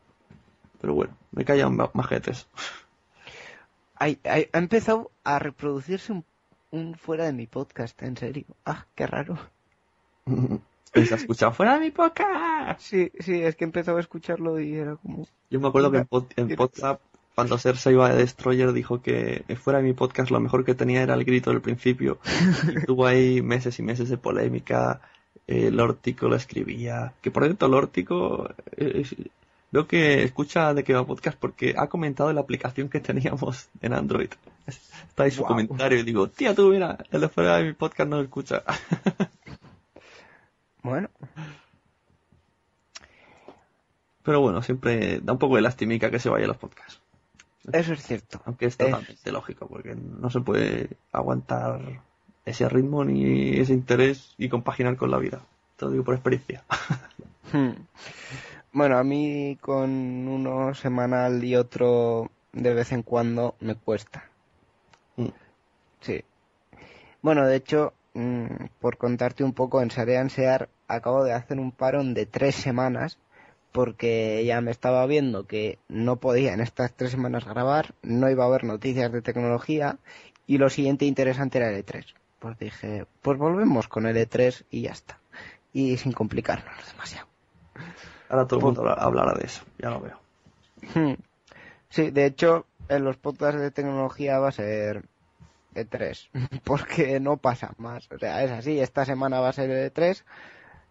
[0.79, 2.47] Pero bueno, me callan ma- majetes.
[3.99, 6.23] Ay, ay, ha empezado a reproducirse un,
[6.69, 8.45] un fuera de mi podcast, en serio.
[8.63, 9.39] Ah, qué raro.
[10.93, 12.79] ¿Se ha escuchado fuera de mi podcast?
[12.79, 15.27] Sí, sí, es que empezó a escucharlo y era como...
[15.49, 17.01] Yo me acuerdo que en, pod- en WhatsApp,
[17.37, 21.03] cuando Cersei iba de Destroyer, dijo que fuera de mi podcast lo mejor que tenía
[21.03, 22.17] era el grito del principio.
[22.81, 25.01] Y tuvo ahí meses y meses de polémica.
[25.45, 27.13] Eh, Lórtico lo escribía.
[27.21, 29.05] Que por cierto, Lórtico, eh,
[29.71, 33.69] veo que escucha de que va podcast porque ha comentado en la aplicación que teníamos
[33.83, 34.31] en Android.
[34.65, 38.09] Está ahí su comentario y digo, tía, tú mira, el de fuera de mi podcast
[38.09, 38.63] no lo escucha.
[40.81, 41.09] Bueno,
[44.23, 47.01] Pero bueno, siempre da un poco de lastimica que se vaya los podcasts.
[47.73, 48.41] Eso es cierto.
[48.45, 52.01] Aunque es Es- totalmente lógico, porque no se puede aguantar
[52.45, 55.41] ese ritmo ni ese interés y compaginar con la vida.
[55.75, 56.63] Te lo digo por experiencia.
[57.53, 57.71] Hmm.
[58.73, 59.89] Bueno, a mí con
[60.27, 64.25] uno semanal y otro de vez en cuando me cuesta.
[65.15, 65.27] Mm.
[66.01, 66.21] Sí.
[67.21, 68.47] Bueno, de hecho, mm,
[68.81, 73.17] por contarte un poco, en Sarean Sear acabo de hacer un parón de tres semanas
[73.77, 78.43] porque ya me estaba viendo que no podía en estas tres semanas grabar, no iba
[78.43, 79.99] a haber noticias de tecnología
[80.47, 82.03] y lo siguiente interesante era el E3.
[82.39, 85.19] Pues dije, pues volvemos con el E3 y ya está.
[85.73, 87.27] Y sin complicarnos demasiado.
[88.29, 90.19] Ahora todo el mundo habla- hablará de eso, ya lo veo.
[90.95, 91.13] Hmm.
[91.89, 95.03] Sí, de hecho, en los podcasts de tecnología va a ser
[95.75, 96.29] E3,
[96.63, 98.09] porque no pasa más.
[98.11, 100.23] O sea, es así, esta semana va a ser E3,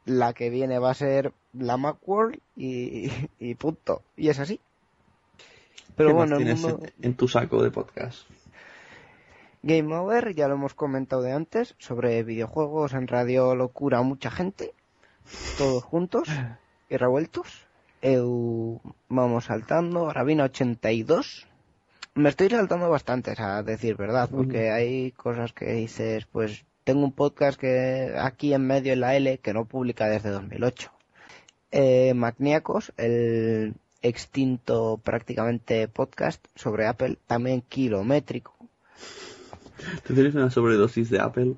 [0.07, 4.03] la que viene va a ser la Macworld y, y punto.
[4.17, 4.61] Y es así.
[5.97, 8.27] Pero ¿Qué más bueno, el mundo en, en tu saco de podcast?
[9.63, 14.73] Game Over, ya lo hemos comentado de antes, sobre videojuegos en Radio Locura, mucha gente,
[15.59, 16.29] todos juntos
[16.89, 17.67] y revueltos.
[18.01, 21.49] Eu, vamos saltando, Rabina 82.
[22.15, 27.13] Me estoy saltando bastantes, a decir verdad, porque hay cosas que dices, pues tengo un
[27.13, 30.93] podcast que aquí en medio en la L que no publica desde 2008.
[31.73, 38.55] Eh, Magníacos, el extinto prácticamente podcast sobre Apple, también kilométrico.
[40.07, 41.57] ¿Tú tienes una sobredosis de Apple?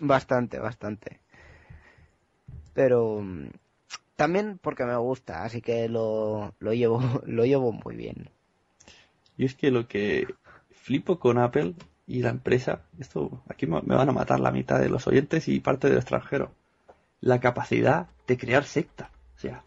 [0.00, 1.20] Bastante, bastante.
[2.74, 3.24] Pero
[4.16, 8.30] también porque me gusta, así que lo, lo llevo, lo llevo muy bien.
[9.36, 10.26] Y es que lo que
[10.72, 11.76] flipo con Apple
[12.06, 15.60] y la empresa, esto aquí me van a matar la mitad de los oyentes y
[15.60, 16.52] parte del extranjero.
[17.20, 19.10] La capacidad de crear secta.
[19.36, 19.64] O sea,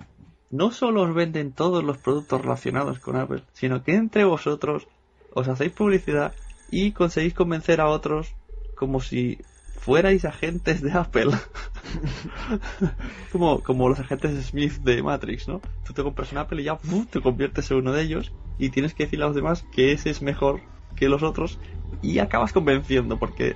[0.50, 4.88] no solo os venden todos los productos relacionados con Apple, sino que entre vosotros
[5.34, 6.34] os hacéis publicidad
[6.72, 8.34] y conseguís convencer a otros
[8.76, 9.40] como si
[9.80, 11.32] fuerais agentes de Apple.
[13.32, 15.62] como, como los agentes Smith de Matrix, ¿no?
[15.86, 16.78] Tú te compras un Apple y ya
[17.10, 20.10] te conviertes en uno de ellos y tienes que decirle a los demás que ese
[20.10, 20.62] es mejor
[20.96, 21.60] que los otros
[22.02, 23.56] y acabas convenciendo porque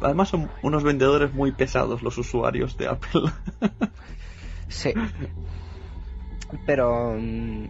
[0.00, 3.22] además son unos vendedores muy pesados los usuarios de Apple.
[4.68, 4.92] Sí.
[6.66, 7.66] Pero, mm,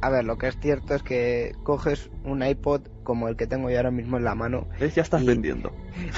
[0.00, 3.70] a ver, lo que es cierto es que coges un iPod como el que tengo
[3.70, 4.68] yo ahora mismo en la mano.
[4.78, 4.94] ¿Ves?
[4.94, 5.72] Ya estás Y- vendiendo.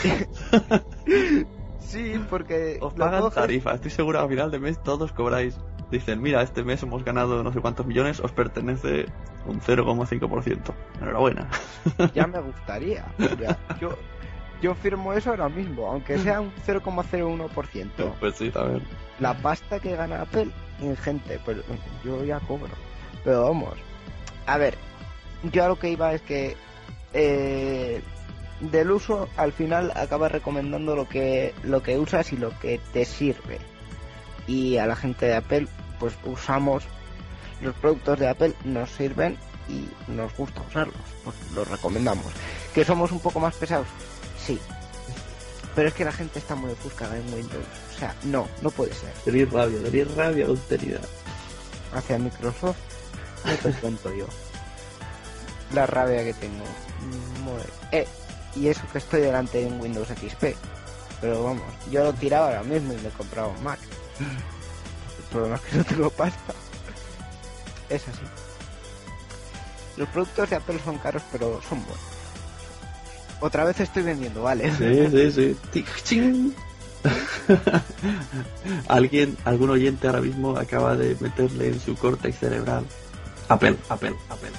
[1.81, 3.75] Sí, porque Os pagan coges- tarifa.
[3.75, 5.57] Estoy seguro que a final de mes todos cobráis.
[5.91, 9.07] Dicen, mira, este mes hemos ganado no sé cuántos millones, os pertenece
[9.47, 10.73] un 0,5%.
[11.01, 11.49] Enhorabuena.
[12.15, 13.07] ya me gustaría.
[13.39, 13.97] Ya, yo,
[14.63, 18.13] Yo firmo eso ahora mismo, aunque sea un 0,01%.
[18.21, 18.83] Pues sí, también.
[19.19, 20.49] La pasta que gana Apple,
[20.81, 21.63] ingente, pero
[22.05, 22.71] yo ya cobro.
[23.25, 23.75] Pero vamos,
[24.47, 24.77] a ver,
[25.53, 26.57] yo a lo que iba es que
[27.13, 28.01] eh,
[28.61, 33.05] del uso al final acabas recomendando lo que lo que usas y lo que te
[33.05, 33.59] sirve.
[34.51, 35.69] Y a la gente de Apple,
[36.01, 36.83] pues usamos
[37.61, 39.39] los productos de Apple, nos sirven
[39.69, 42.27] y nos gusta usarlos, pues los recomendamos.
[42.75, 43.87] ¿Que somos un poco más pesados?
[44.45, 44.59] Sí.
[45.77, 47.65] Pero es que la gente está muy ofuscada en Windows.
[47.95, 49.13] O sea, no, no puede ser.
[49.25, 50.99] Tenéis rabia, tenéis rabia contenida.
[51.95, 52.77] Hacia Microsoft,
[53.45, 54.27] no te cuento yo.
[55.73, 56.65] La rabia que tengo.
[57.93, 58.09] Eh,
[58.57, 60.57] y eso que estoy delante de un Windows XP.
[61.21, 63.79] Pero vamos, yo lo tiraba ahora mismo y me compraba un Mac.
[64.21, 66.55] El problema es que no tengo pasta.
[67.89, 68.21] Es así.
[69.97, 72.05] Los productos de Apple son caros, pero son buenos.
[73.41, 74.71] Otra vez estoy vendiendo, ¿vale?
[74.77, 75.85] Sí, sí, sí.
[76.05, 76.55] Ching.
[78.89, 82.85] Alguien, algún oyente ahora mismo acaba de meterle en su córtex cerebral.
[83.49, 84.51] Apple, Apple, Apple.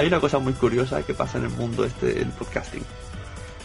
[0.00, 2.82] Hay una cosa muy curiosa que pasa en el mundo este del podcasting.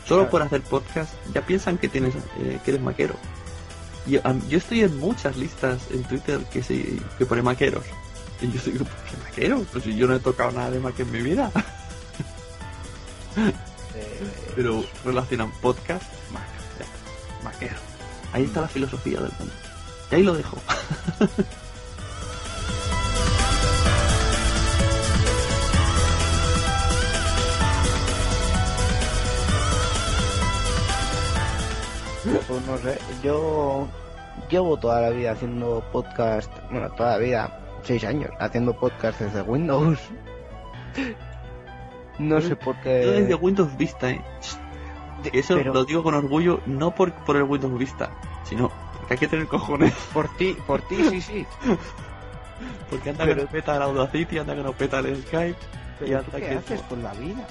[0.05, 3.15] Solo por hacer podcast ya piensan que tienes eh, que eres maquero.
[4.05, 4.19] Yo
[4.51, 7.85] estoy en muchas listas en Twitter que se que pone maqueros.
[8.41, 9.61] Y yo digo, ¿por qué maqueros?
[9.71, 11.49] Pues si yo no he tocado nada de Mac en mi vida.
[13.37, 13.53] Eh,
[14.57, 17.75] Pero relacionan podcast, está, Maquero.
[18.33, 19.53] Ahí está la filosofía del mundo.
[20.11, 20.57] Y ahí lo dejo.
[32.47, 33.87] Pues no sé, yo
[34.49, 39.41] llevo toda la vida haciendo podcast, bueno, toda la vida, seis años, haciendo podcast desde
[39.41, 39.99] Windows.
[42.17, 43.35] No sé por Yo desde qué.
[43.35, 44.21] Windows Vista, ¿eh?
[45.33, 48.09] Eso pero- lo digo con orgullo, no por, por el Windows Vista,
[48.43, 49.93] sino porque hay que tener cojones.
[50.13, 51.45] Por ti, por ti, sí, sí.
[52.89, 55.57] Porque anda Pero- que no peta el Audacity, anda que no peta el Skype.
[56.05, 57.45] y anda ¿tú ¿qué que haces con la vida?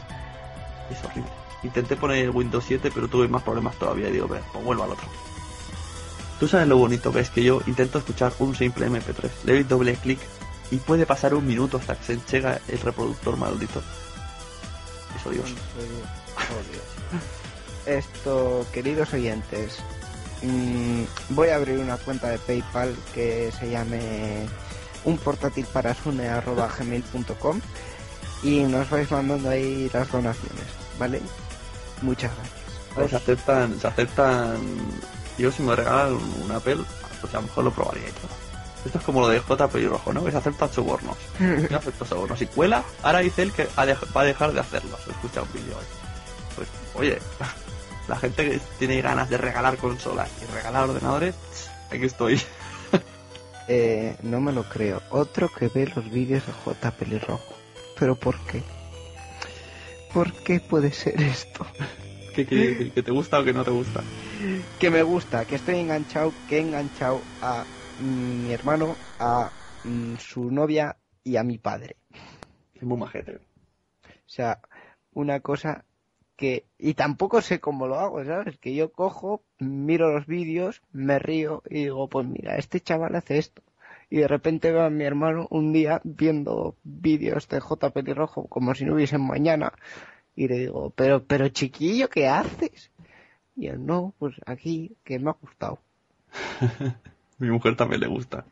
[0.91, 1.31] Es horrible.
[1.65, 4.85] Intenté poner el Windows 7, pero tuve más problemas todavía y digo, "Ve, pues vuelvo
[4.85, 5.09] al otro.
[6.39, 9.63] Tú sabes lo bonito que es que yo intento escuchar un simple MP3, le doy
[9.63, 10.19] doble clic
[10.71, 13.83] y puede pasar un minuto hasta que se enchega el reproductor maldito.
[15.17, 15.55] Es odioso.
[17.87, 19.79] Esto, queridos oyentes,
[20.43, 24.47] mm, voy a abrir una cuenta de PayPal que se llame
[25.05, 27.61] un portátil para gmail.com
[28.43, 30.67] y nos vais mandando ahí las donaciones,
[30.99, 31.21] ¿vale?
[32.03, 32.65] Muchas gracias.
[32.95, 34.59] Pues se aceptan, se aceptan.
[35.39, 36.79] Yo si me regalan un Apple,
[37.21, 38.45] pues a lo mejor lo probaría y todo.
[38.85, 40.25] Esto es como lo de J Pelirrojo, ¿no?
[40.25, 41.17] Que se aceptan sobornos.
[41.71, 42.39] Yo acepto sobornos.
[42.39, 44.97] Si cuela, ahora dice él que va a dejar de hacerlo.
[45.05, 45.85] Se escucha un vídeo hoy.
[46.55, 47.19] Pues, oye,
[48.09, 51.35] la gente que tiene ganas de regalar consolas y regalar ordenadores,
[51.91, 52.41] aquí estoy.
[53.67, 55.01] Eh, no me lo creo.
[55.09, 57.55] Otro que ve los vídeos de J Pelirrojo.
[57.99, 58.63] ¿Pero por qué?
[60.15, 61.67] ¿Por qué puede ser esto?
[62.37, 62.93] ¿Qué quiere decir?
[62.93, 64.05] ¿Que te gusta o que no te gusta?
[64.79, 67.65] que me gusta, que estoy enganchado, que he enganchado a
[67.99, 69.51] mm, mi hermano, a
[69.83, 71.97] mm, su novia y a mi padre.
[72.75, 73.37] Es muy majete.
[73.37, 73.41] O
[74.27, 74.61] sea,
[75.15, 75.85] una cosa
[76.37, 76.65] que...
[76.79, 78.57] Y tampoco sé cómo lo hago, ¿sabes?
[78.59, 83.39] Que yo cojo, miro los vídeos, me río y digo, pues mira, este chaval hace
[83.39, 83.63] esto.
[84.11, 87.91] Y de repente veo a mi hermano un día viendo vídeos de J.
[87.91, 89.73] Pelirrojo como si no hubiesen mañana.
[90.37, 92.91] Y le digo, pero, pero chiquillo, ¿qué haces?
[93.57, 95.79] Y él, no, pues aquí, que me ha gustado.
[97.39, 98.45] Mi mujer también le gusta.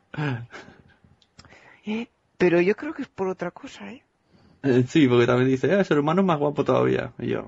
[1.85, 4.03] Eh, Pero yo creo que es por otra cosa, ¿eh?
[4.63, 7.11] Eh, sí, porque también dice, eh, su hermano es más guapo todavía.
[7.19, 7.45] Y yo.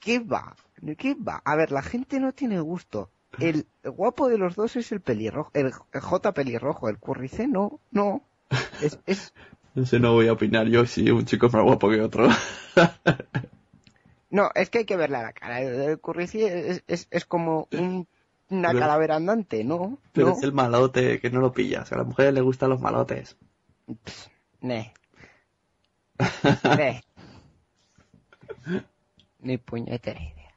[0.00, 0.54] ¿Qué, va?
[0.80, 1.42] ¿De qué va?
[1.44, 3.10] A ver, la gente no tiene gusto.
[3.38, 8.22] El guapo de los dos es el pelirrojo, el J pelirrojo, el currice no, no.
[8.82, 9.32] Es, es,
[9.74, 10.66] No sé, no voy a opinar.
[10.68, 12.28] Yo sí, un chico es más guapo que otro.
[14.30, 15.62] no, es que hay que verle a la cara.
[15.62, 18.06] El, currice es, es, es como un,
[18.50, 19.98] una Pero- calavera andante, no.
[20.12, 20.32] Pero no.
[20.34, 21.90] es el malote que no lo pillas.
[21.92, 23.36] A las mujeres les gustan los malotes.
[24.60, 24.92] Ne.
[26.76, 27.02] Ne.
[29.40, 30.52] Ni puñetera idea.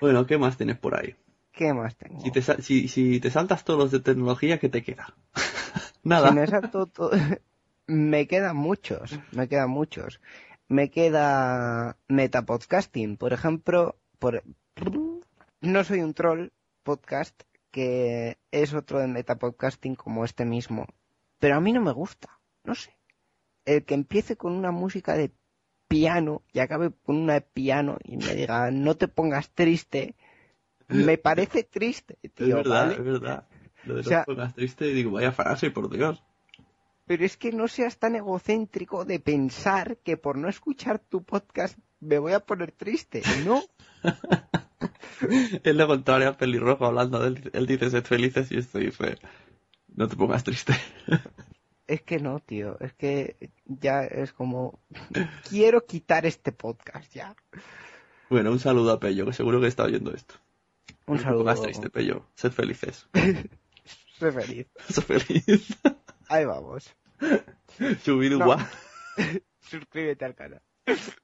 [0.00, 1.16] Bueno, ¿qué más tienes por ahí?
[1.52, 2.20] ¿Qué más tengo?
[2.20, 5.14] Si te, sa- si, si te saltas todos los de tecnología, ¿qué te queda?
[6.02, 6.28] Nada.
[6.28, 7.10] Si me salto todo-
[7.86, 10.20] me quedan muchos, me quedan muchos.
[10.68, 14.42] Me queda metapodcasting, por ejemplo, por
[15.62, 16.48] no soy un troll
[16.82, 20.86] podcast que es otro de metapodcasting como este mismo,
[21.38, 22.96] pero a mí no me gusta, no sé.
[23.64, 25.32] El que empiece con una música de
[25.88, 30.14] piano y acabe con una de piano y me diga no te pongas triste,
[30.88, 32.94] me parece triste, es tío, verdad, ¿vale?
[32.94, 33.48] es verdad.
[33.84, 36.22] Lo de O sea- los pongas triste, digo, vaya frase, por Dios.
[37.06, 41.78] Pero es que no seas tan egocéntrico de pensar que por no escuchar tu podcast
[42.00, 43.22] me voy a poner triste.
[43.44, 43.62] No,
[45.64, 47.50] Es lo contrario a pelirrojo hablando de él.
[47.52, 49.16] Él dice sed felices y esto dice
[49.94, 50.74] no te pongas triste.
[51.88, 52.78] es que no, tío.
[52.80, 54.78] Es que ya es como...
[55.48, 57.34] Quiero quitar este podcast ya.
[58.30, 60.34] Bueno, un saludo a Pello, que seguro que está oyendo esto.
[61.06, 61.40] Un No saludo.
[61.40, 62.26] pongas triste, Pello.
[62.34, 63.08] Sed felices.
[64.18, 64.66] Soy feliz.
[64.88, 65.78] Sed feliz.
[66.28, 66.94] Ahí vamos.
[68.04, 68.68] Chubidua.
[69.60, 70.62] Suscríbete al canal.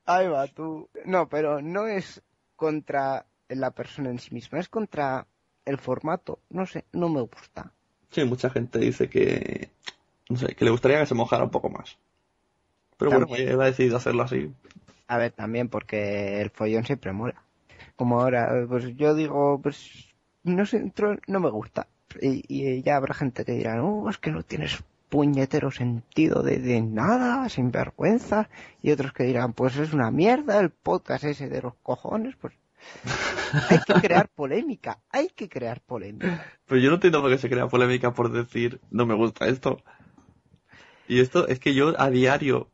[0.07, 0.89] Ahí va, tú.
[1.05, 2.23] No, pero no es
[2.57, 5.27] contra la persona en sí misma, es contra
[5.65, 6.41] el formato.
[6.51, 7.73] No sé, no me gusta.
[8.11, 9.71] Sí, mucha gente dice que
[10.29, 11.99] no sé, que le gustaría que se mojara un poco más.
[12.97, 14.53] Pero Claro, bueno, él ha decidido hacerlo así.
[15.09, 17.43] A ver, también porque el follón siempre mola.
[17.97, 20.93] Como ahora, pues yo digo, pues no sé,
[21.27, 21.87] no me gusta.
[22.21, 26.59] Y, y ya habrá gente que dirá, no, es que no tienes puñetero sentido de,
[26.59, 28.49] de nada, sin vergüenza.
[28.83, 32.35] Y otros que dirán, pues es una mierda el podcast ese de los cojones.
[32.37, 32.55] Pues
[33.71, 36.45] hay que crear polémica, hay que crear polémica.
[36.67, 39.79] Pero yo no entiendo por qué se crea polémica por decir no me gusta esto.
[41.09, 42.69] Y esto es que yo a diario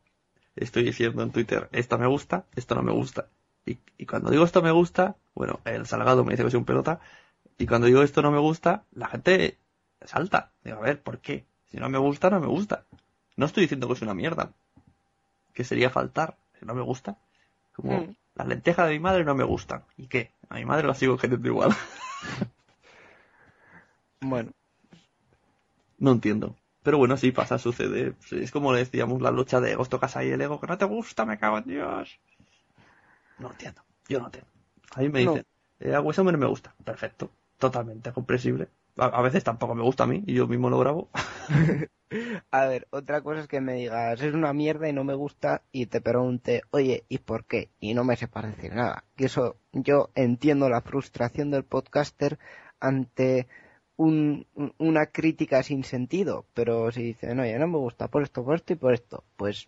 [0.55, 3.27] estoy diciendo en Twitter, esto me gusta, esto no me gusta.
[3.65, 6.65] Y, y cuando digo esto me gusta, bueno, el Salgado me dice que soy un
[6.65, 6.99] pelota.
[7.57, 9.59] Y cuando digo esto no me gusta, la gente
[10.05, 10.51] salta.
[10.63, 11.45] Digo, a ver, ¿por qué?
[11.71, 12.85] Si no me gusta, no me gusta.
[13.37, 14.53] No estoy diciendo que es una mierda.
[15.53, 16.37] Que sería faltar.
[16.59, 17.17] Si no me gusta.
[17.73, 18.15] Como Mm.
[18.35, 19.83] las lentejas de mi madre no me gustan.
[19.97, 20.31] ¿Y qué?
[20.49, 21.71] A mi madre la sigo queriendo igual.
[24.21, 24.51] Bueno,
[25.99, 26.55] No entiendo.
[26.83, 28.15] Pero bueno, sí pasa, sucede.
[28.31, 30.85] Es como le decíamos la lucha de egos, tocas ahí el ego, que no te
[30.85, 32.19] gusta, me cago en Dios.
[33.39, 33.81] No entiendo.
[34.07, 34.49] Yo no entiendo.
[34.95, 35.31] A mí me No.
[35.31, 35.45] dicen,
[35.79, 36.73] eh, a Wes no me gusta.
[36.83, 37.31] Perfecto.
[37.57, 38.69] Totalmente comprensible.
[38.97, 41.09] A, a veces tampoco me gusta a mí y yo mismo lo grabo.
[42.51, 45.61] a ver, otra cosa es que me digas, es una mierda y no me gusta,
[45.71, 47.69] y te pregunte, oye, ¿y por qué?
[47.79, 49.05] Y no me sepas decir nada.
[49.15, 52.39] Que eso, yo entiendo la frustración del podcaster
[52.79, 53.47] ante
[54.03, 58.43] un- un- una crítica sin sentido, pero si dicen, oye, no me gusta por esto,
[58.43, 59.67] por esto y por esto, pues,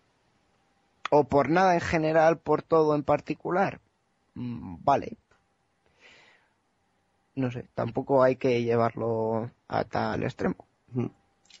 [1.10, 3.80] o por nada en general, por todo en particular,
[4.34, 5.16] mm, vale.
[7.36, 10.56] No sé, tampoco hay que llevarlo a tal extremo.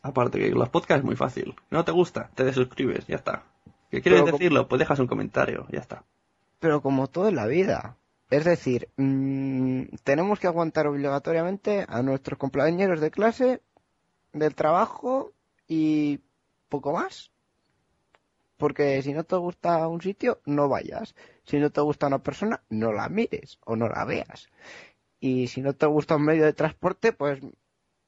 [0.02, 1.54] Aparte que los podcasts es muy fácil.
[1.70, 2.30] ¿No te gusta?
[2.34, 3.44] Te desuscribes, ya está.
[3.90, 4.68] ¿Qué quieres Pero como- decirlo?
[4.68, 6.04] Pues dejas un comentario, ya está.
[6.60, 7.96] Pero como todo en la vida.
[8.30, 13.60] Es decir, mm, tenemos que aguantar obligatoriamente a nuestros compañeros de clase,
[14.32, 15.32] del trabajo
[15.68, 16.20] y
[16.68, 17.30] poco más.
[18.56, 21.14] Porque si no te gusta un sitio, no vayas.
[21.44, 24.48] Si no te gusta una persona, no la mires o no la veas.
[25.20, 27.40] Y si no te gusta un medio de transporte, pues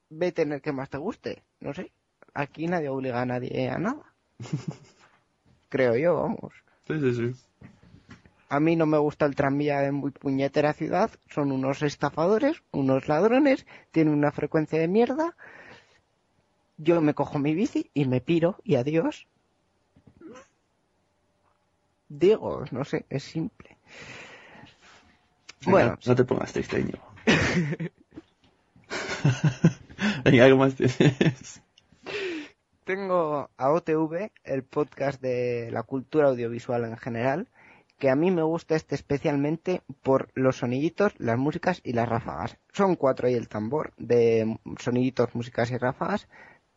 [0.08, 1.42] vete en el que más te guste.
[1.60, 1.92] No sé.
[2.34, 4.14] Aquí nadie obliga a nadie a nada.
[5.68, 6.54] Creo yo, vamos.
[6.86, 7.46] Sí, sí, sí.
[8.48, 11.10] A mí no me gusta el tranvía de muy puñetera ciudad.
[11.28, 15.36] Son unos estafadores, unos ladrones, tienen una frecuencia de mierda.
[16.78, 19.26] Yo me cojo mi bici y me piro y adiós.
[22.08, 23.76] Digo, no sé, es simple.
[25.66, 27.02] Bueno, no te pongas triste, Íñigo.
[30.24, 31.60] Venga, ¿qué más tienes?
[32.86, 37.48] tengo a OTV, el podcast de la cultura audiovisual en general,
[37.98, 42.58] que a mí me gusta este especialmente por los soniditos, las músicas y las ráfagas.
[42.72, 46.28] Son cuatro y el tambor de soniditos, músicas y ráfagas,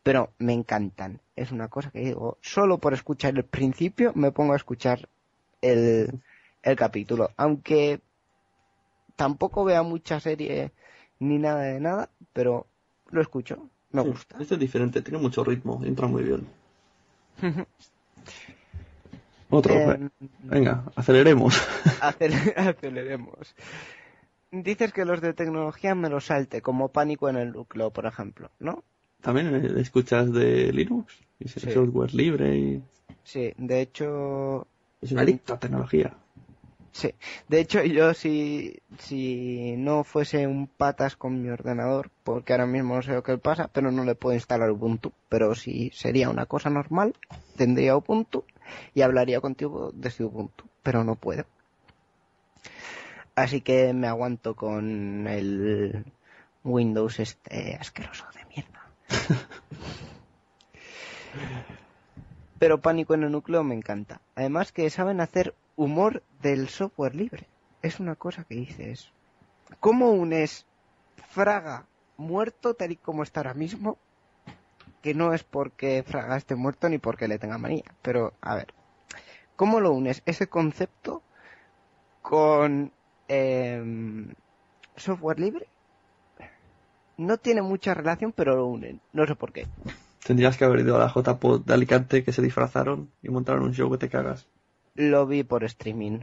[0.02, 1.20] pero me encantan.
[1.36, 5.08] Es una cosa que digo, solo por escuchar el principio me pongo a escuchar
[5.60, 6.22] el,
[6.62, 7.30] el capítulo.
[7.36, 8.00] Aunque
[9.16, 10.72] tampoco vea mucha serie
[11.18, 12.66] ni nada de nada, pero
[13.10, 14.38] lo escucho, me gusta.
[14.40, 16.48] Este es diferente, tiene mucho ritmo, entra muy bien.
[19.50, 20.08] Otro, Eh,
[20.44, 21.54] venga, aceleremos.
[22.00, 23.54] Acel- aceleremos.
[24.52, 28.50] Dices que los de tecnología me los salte, como pánico en el núcleo, por ejemplo,
[28.58, 28.82] ¿no?
[29.20, 31.70] También escuchas de Linux, y Sí.
[31.70, 32.82] software libre y
[33.22, 34.66] Sí, de hecho,
[35.02, 36.14] es un adicto a tecnología.
[36.92, 37.14] Sí.
[37.48, 42.96] De hecho, yo si, si no fuese un patas con mi ordenador, porque ahora mismo
[42.96, 45.12] no sé lo que pasa, pero no le puedo instalar Ubuntu.
[45.28, 47.14] Pero si sería una cosa normal,
[47.56, 48.44] tendría Ubuntu
[48.94, 51.44] y hablaría contigo desde Ubuntu, pero no puedo.
[53.34, 56.04] Así que me aguanto con el
[56.64, 58.86] Windows este asqueroso de mierda.
[62.58, 64.20] Pero Pánico en el Núcleo me encanta.
[64.34, 67.46] Además que saben hacer humor del software libre.
[67.80, 69.10] Es una cosa que dices.
[69.80, 70.66] ¿Cómo unes
[71.30, 71.86] Fraga
[72.18, 73.96] muerto tal y como está ahora mismo?
[75.00, 77.84] Que no es porque Fraga esté muerto ni porque le tenga manía.
[78.02, 78.74] Pero, a ver.
[79.56, 81.22] ¿Cómo lo unes ese concepto
[82.20, 82.92] con
[83.28, 84.34] em,
[84.96, 85.66] software libre?
[87.16, 89.00] No tiene mucha relación, pero lo unen.
[89.14, 89.66] No sé por qué.
[90.26, 93.72] Tendrías que haber ido a la JPod de Alicante que se disfrazaron y montaron un
[93.72, 94.46] show que te cagas.
[94.94, 96.20] Lo vi por streaming.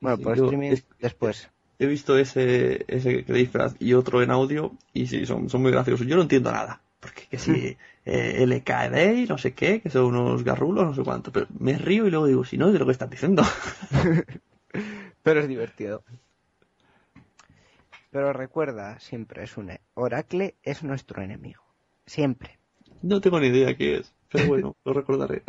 [0.00, 1.50] Bueno, Sí, por streaming es- después.
[1.78, 5.72] He visto ese, ese que disfraz y otro en audio y sí, son, son muy
[5.72, 6.06] graciosos.
[6.06, 6.80] Yo no entiendo nada.
[7.00, 7.76] Porque que si
[8.06, 11.32] eh, LKD y no sé qué, que son unos garrulos, no sé cuánto.
[11.32, 13.42] Pero me río y luego digo, si no, de lo que estás diciendo.
[15.22, 16.02] Pero es divertido.
[18.10, 21.62] Pero recuerda, siempre es un Oracle es nuestro enemigo.
[22.06, 22.58] Siempre.
[23.02, 24.12] no tengo ni idea qué es.
[24.30, 25.42] Pero bueno, lo recordaré.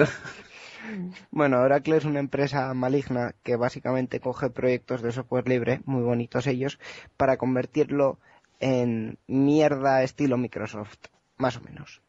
[1.31, 6.47] Bueno, Oracle es una empresa maligna que básicamente coge proyectos de software libre, muy bonitos
[6.47, 6.79] ellos,
[7.17, 8.19] para convertirlo
[8.59, 10.97] en mierda estilo Microsoft,
[11.37, 12.01] más o menos.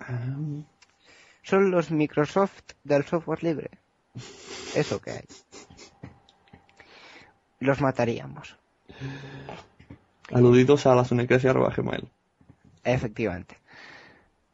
[0.00, 0.36] Ah,
[1.42, 3.70] Son los Microsoft del software libre.
[4.74, 5.24] Eso que hay.
[7.58, 8.56] Los mataríamos,
[10.32, 12.08] Aludidos a la sunecracia.gmail.
[12.84, 13.56] efectivamente.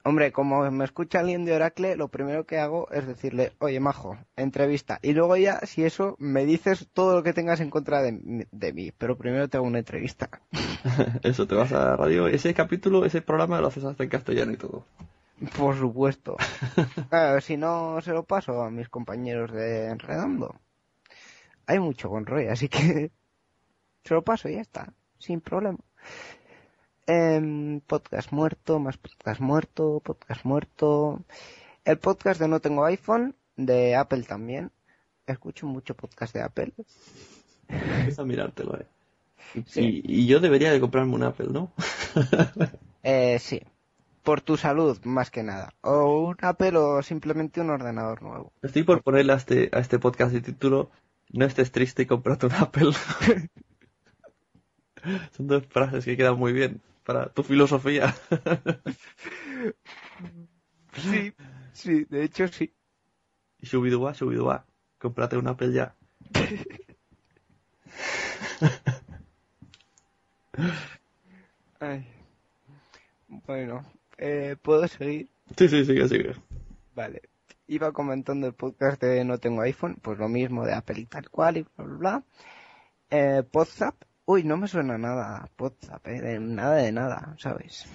[0.04, 4.18] Hombre, como me escucha alguien de Oracle, lo primero que hago es decirle, oye, majo,
[4.36, 4.98] entrevista.
[5.02, 8.72] Y luego ya, si eso, me dices todo lo que tengas en contra de, de
[8.72, 8.92] mí.
[8.98, 10.28] Pero primero te hago una entrevista.
[11.22, 12.26] Eso, te vas a la radio.
[12.26, 14.84] Ese capítulo, ese programa lo haces hasta en castellano y todo.
[15.56, 16.36] Por supuesto.
[17.08, 20.60] Claro, si no, se lo paso a mis compañeros de Redondo.
[21.66, 23.10] Hay mucho con Roy, así que
[24.04, 25.78] se lo paso y ya está, sin problema.
[27.06, 31.24] Em, podcast muerto, más podcast muerto, podcast muerto.
[31.84, 34.70] El podcast de No Tengo iPhone, de Apple también.
[35.26, 36.72] Escucho mucho podcast de Apple.
[37.68, 38.86] Empieza a mirártelo, eh.
[39.66, 40.00] Sí.
[40.04, 41.72] Y, y yo debería de comprarme un Apple, ¿no?
[43.04, 43.60] Eh, sí.
[44.22, 45.74] Por tu salud, más que nada.
[45.80, 48.52] O un Apple o simplemente un ordenador nuevo.
[48.62, 50.88] Estoy por ponerle a este, a este podcast de título
[51.32, 52.92] No estés triste y cómprate un Apple.
[55.32, 58.14] Son dos frases que quedan muy bien para tu filosofía.
[60.94, 61.32] Sí,
[61.72, 62.74] sí, de hecho sí.
[63.58, 64.66] Y subidua, subidua.
[64.98, 65.94] Cómprate un Apple ya.
[71.80, 72.06] Ay.
[73.28, 73.84] Bueno,
[74.18, 75.28] eh, ¿puedo seguir?
[75.56, 76.36] Sí, sí, sigue, sigue.
[76.94, 77.22] Vale.
[77.66, 81.30] Iba comentando el podcast de No Tengo iPhone, pues lo mismo de Apple y tal
[81.30, 82.22] cual y bla, bla, bla.
[83.10, 83.94] Eh, Podzap.
[84.24, 87.86] Uy, no me suena nada Podzap, eh, de nada de nada, ¿sabes?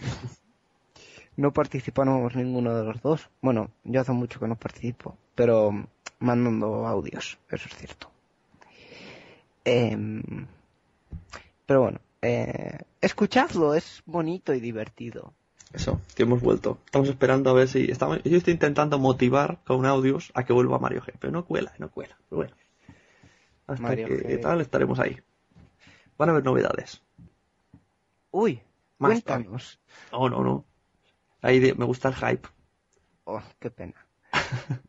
[1.38, 3.30] No participamos ninguno de los dos.
[3.41, 5.72] Bueno, yo hace mucho que no participo, pero
[6.20, 8.10] mandando audios, eso es cierto.
[9.64, 10.48] Em,
[11.66, 15.34] pero bueno, eh, escuchadlo, es bonito y divertido.
[15.74, 16.80] Eso, que hemos vuelto.
[16.86, 17.91] Estamos esperando a ver si...
[17.91, 18.24] Estamos...
[18.24, 21.14] Yo estoy intentando motivar con audios a que vuelva Mario G.
[21.20, 22.18] Pero no cuela, no cuela.
[22.30, 22.56] Pero bueno.
[23.68, 24.41] Hasta Mario que G.
[24.41, 25.20] tal estaremos ahí.
[26.18, 27.02] Van a haber novedades.
[28.31, 28.61] Uy,
[28.98, 29.80] Más cuéntanos.
[30.11, 30.65] No, no, no.
[31.41, 32.48] Ahí de- me gusta el hype.
[33.26, 33.94] Oh, qué pena.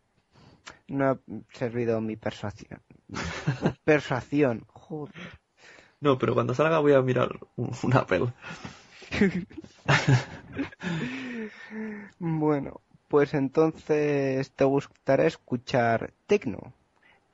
[0.89, 1.19] No ha
[1.53, 2.81] servido mi persuasión.
[3.85, 5.15] Persuasión, joder.
[6.01, 8.33] No, pero cuando salga voy a mirar un, un Apple.
[12.19, 16.73] Bueno, pues entonces te gustará escuchar Tecno,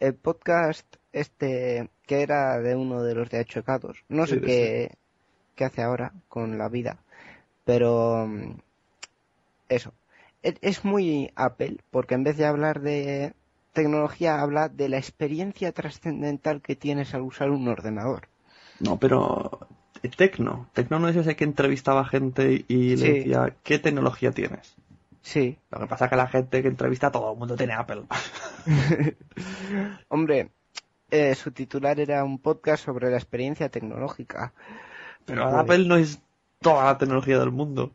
[0.01, 4.05] el podcast este que era de uno de los de Achocados.
[4.09, 4.91] No sé qué,
[5.55, 6.99] qué hace ahora con la vida,
[7.65, 8.57] pero mm,
[9.69, 9.93] eso.
[10.43, 13.33] Es, muy Apple, porque en vez de hablar de
[13.73, 18.29] tecnología, habla de la experiencia trascendental que tienes al usar un ordenador.
[18.81, 19.67] No, pero...
[20.03, 20.69] eh, Tecno.
[20.75, 23.13] Tecno no es ese que entrevistaba gente y le Sí.
[23.15, 24.75] decía, ¿qué tecnología tienes?
[25.23, 27.73] Sí, Lo que pasa es que la gente que entrevista a todo el mundo tiene
[27.73, 28.03] Apple.
[30.09, 30.51] Hombre,
[31.11, 34.53] Eh, su titular era un podcast sobre la experiencia tecnológica.
[35.25, 35.61] Pero Joder.
[35.61, 36.21] Apple no es
[36.61, 37.95] toda la tecnología del mundo.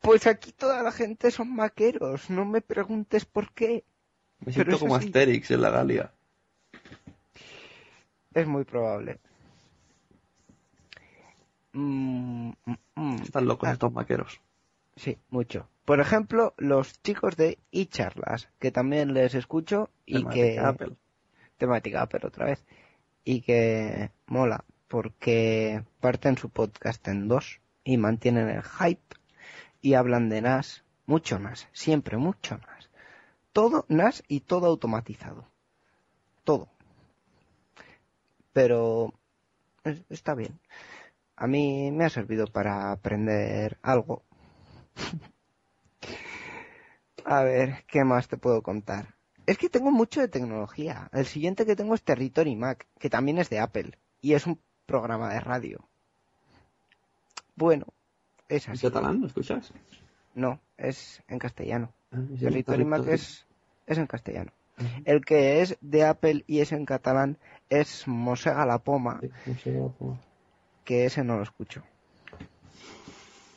[0.00, 3.84] Pues aquí toda la gente son maqueros, no me preguntes por qué.
[4.38, 5.06] Me siento como sí.
[5.06, 6.12] Asterix en la Galia.
[8.32, 9.18] Es muy probable.
[11.72, 13.22] Mm, mm, mm.
[13.22, 13.72] Están locos Ah.
[13.72, 14.40] estos maqueros.
[14.96, 15.68] Sí, mucho.
[15.84, 20.58] Por ejemplo, los chicos de iCharlas, que también les escucho y que...
[20.58, 20.96] Apple.
[21.58, 22.64] Temática Apple otra vez.
[23.24, 29.16] Y que mola, porque parten su podcast en dos y mantienen el hype
[29.82, 32.90] y hablan de NAS, mucho NAS, siempre mucho NAS.
[33.52, 35.44] Todo NAS y todo automatizado.
[36.44, 36.68] Todo.
[38.52, 39.12] Pero
[39.84, 40.58] es- está bien.
[41.36, 44.22] A mí me ha servido para aprender algo.
[47.24, 49.14] A ver, ¿qué más te puedo contar?
[49.48, 51.08] Es que tengo mucho de tecnología.
[51.10, 53.92] El siguiente que tengo es Territory Mac, que también es de Apple.
[54.20, 55.88] Y es un programa de radio.
[57.56, 57.86] Bueno,
[58.50, 58.86] es ¿En así.
[58.86, 59.22] catalán?
[59.22, 59.72] ¿Lo escuchas?
[60.34, 61.94] No, es en castellano.
[62.12, 63.46] Ah, Territory Mac es,
[63.86, 64.52] es en castellano.
[65.06, 67.38] El que es de Apple y es en catalán
[67.70, 69.72] es Mosega la Poma, Sí,
[70.84, 71.82] que ese no lo escucho.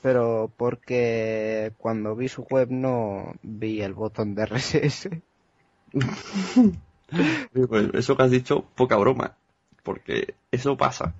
[0.02, 5.10] Pero porque cuando vi su web no vi el botón de RSS.
[7.68, 9.36] Pues eso que has dicho, poca broma.
[9.84, 11.14] Porque eso pasa.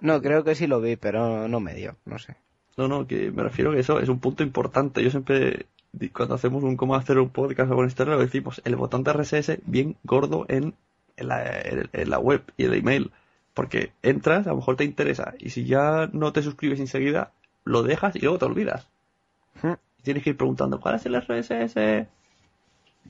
[0.00, 2.36] No, creo que sí lo vi, pero no me dio, no sé.
[2.76, 5.02] No, no, que me refiero que eso es un punto importante.
[5.02, 5.66] Yo siempre,
[6.12, 9.12] cuando hacemos un cómo hacer un podcast o con historia, lo decimos, el botón de
[9.12, 10.74] RSS bien gordo en,
[11.16, 13.10] en, la, en- en la web y el email.
[13.54, 17.30] Porque entras, a lo mejor te interesa, y si ya no te suscribes enseguida,
[17.64, 18.88] lo dejas y luego te olvidas.
[19.62, 19.76] Ujú.
[20.02, 22.08] Tienes que ir preguntando, ¿cuál es el RSS?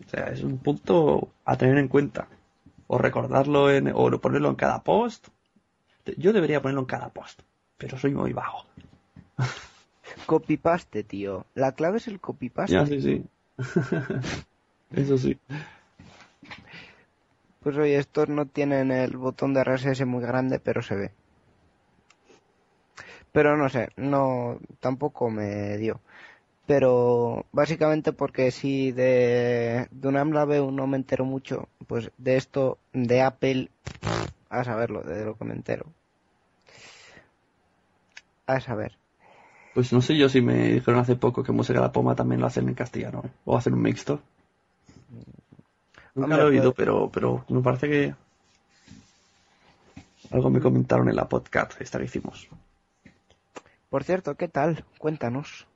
[0.05, 2.29] O sea, es un punto a tener en cuenta.
[2.87, 5.29] O recordarlo en, o ponerlo en cada post.
[6.17, 7.41] Yo debería ponerlo en cada post,
[7.79, 8.67] pero soy muy vago.
[10.27, 11.47] Copy-paste, tío.
[11.55, 12.73] La clave es el copy-paste.
[12.73, 13.25] Ya, sí, sí.
[14.93, 15.39] Eso sí.
[17.61, 21.11] Pues oye, estos no tienen el botón de RSS muy grande, pero se ve.
[23.33, 26.01] Pero no sé, no, tampoco me dio.
[26.67, 32.79] Pero básicamente porque si de, de una MLAB no me entero mucho, pues de esto,
[32.95, 33.69] de Apple,
[34.49, 35.87] a saberlo, de lo que me entero.
[38.47, 38.97] A saber.
[39.75, 42.41] Pues no sé yo si me dijeron hace poco que Música de la Poma también
[42.41, 43.31] lo hacen en castellano, ¿eh?
[43.45, 44.21] O hacen un mixto.
[46.15, 48.15] Nunca Hombre, lo he oído, puede- pero, pero me parece que
[50.31, 52.49] algo me comentaron en la podcast esta que hicimos.
[53.91, 54.85] Por cierto, ¿qué tal?
[54.99, 55.67] Cuéntanos.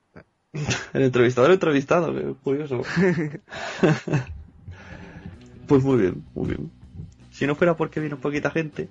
[0.93, 2.83] El entrevistador entrevistado, qué curioso.
[5.67, 6.71] pues muy bien, muy bien.
[7.31, 8.89] Si no fuera porque vino poquita gente,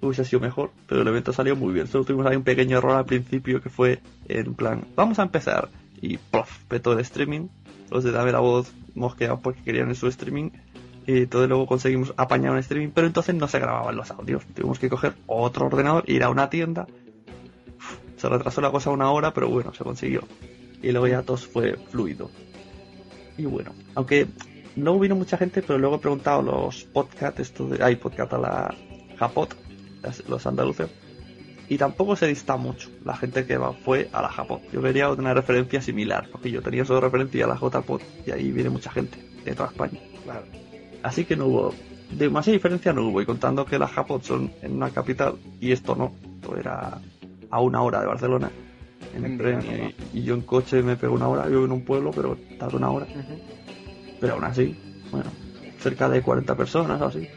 [0.00, 1.86] hubiese sido mejor, pero el evento salió muy bien.
[1.86, 5.68] Solo tuvimos ahí un pequeño error al principio que fue en plan, vamos a empezar.
[6.00, 6.58] Y ¡plof!
[6.68, 7.48] petó el streaming.
[7.90, 10.50] Los de Dame la Voz mosqueados porque querían en su streaming.
[11.06, 14.44] Y entonces luego conseguimos apañar un streaming, pero entonces no se grababan los audios.
[14.54, 16.86] Tuvimos que coger otro ordenador, ir a una tienda.
[17.76, 20.22] Uf, Se retrasó la cosa una hora, pero bueno, se consiguió
[20.82, 22.30] y luego ya todo fue fluido.
[23.38, 24.26] Y bueno, aunque
[24.76, 28.32] no vino mucha gente, pero luego he preguntado a los podcast, esto de, hay podcast
[28.34, 28.74] a la
[29.18, 29.56] Japot,
[30.28, 30.90] los andaluces,
[31.68, 32.90] y tampoco se dista mucho.
[33.04, 34.60] La gente que va fue a la Japot.
[34.72, 38.50] Yo quería una referencia similar, porque yo tenía solo referencia a la JPOT y ahí
[38.50, 39.98] viene mucha gente de toda España.
[40.24, 40.44] Claro.
[41.02, 41.74] Así que no hubo,
[42.10, 45.94] demasiada diferencia no hubo, y contando que las Japot son en una capital y esto
[45.94, 47.00] no, esto era
[47.50, 48.50] a una hora de Barcelona
[49.14, 51.84] en tren y, y yo en coche me pego una hora, yo vivo en un
[51.84, 53.06] pueblo, pero tardo una hora,
[54.20, 54.76] pero aún así,
[55.10, 55.30] bueno,
[55.78, 57.28] cerca de 40 personas o así.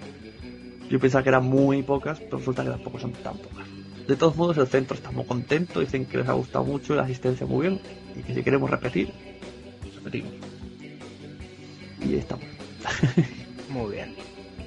[0.89, 3.67] Yo pensaba que eran muy pocas, pero resulta que tampoco son tan pocas.
[4.07, 7.03] De todos modos, el centro está muy contento, dicen que les ha gustado mucho la
[7.03, 7.81] asistencia muy bien,
[8.15, 9.11] y que si queremos repetir,
[9.95, 10.31] repetimos.
[12.01, 12.45] Y ahí estamos.
[13.69, 14.15] Muy bien.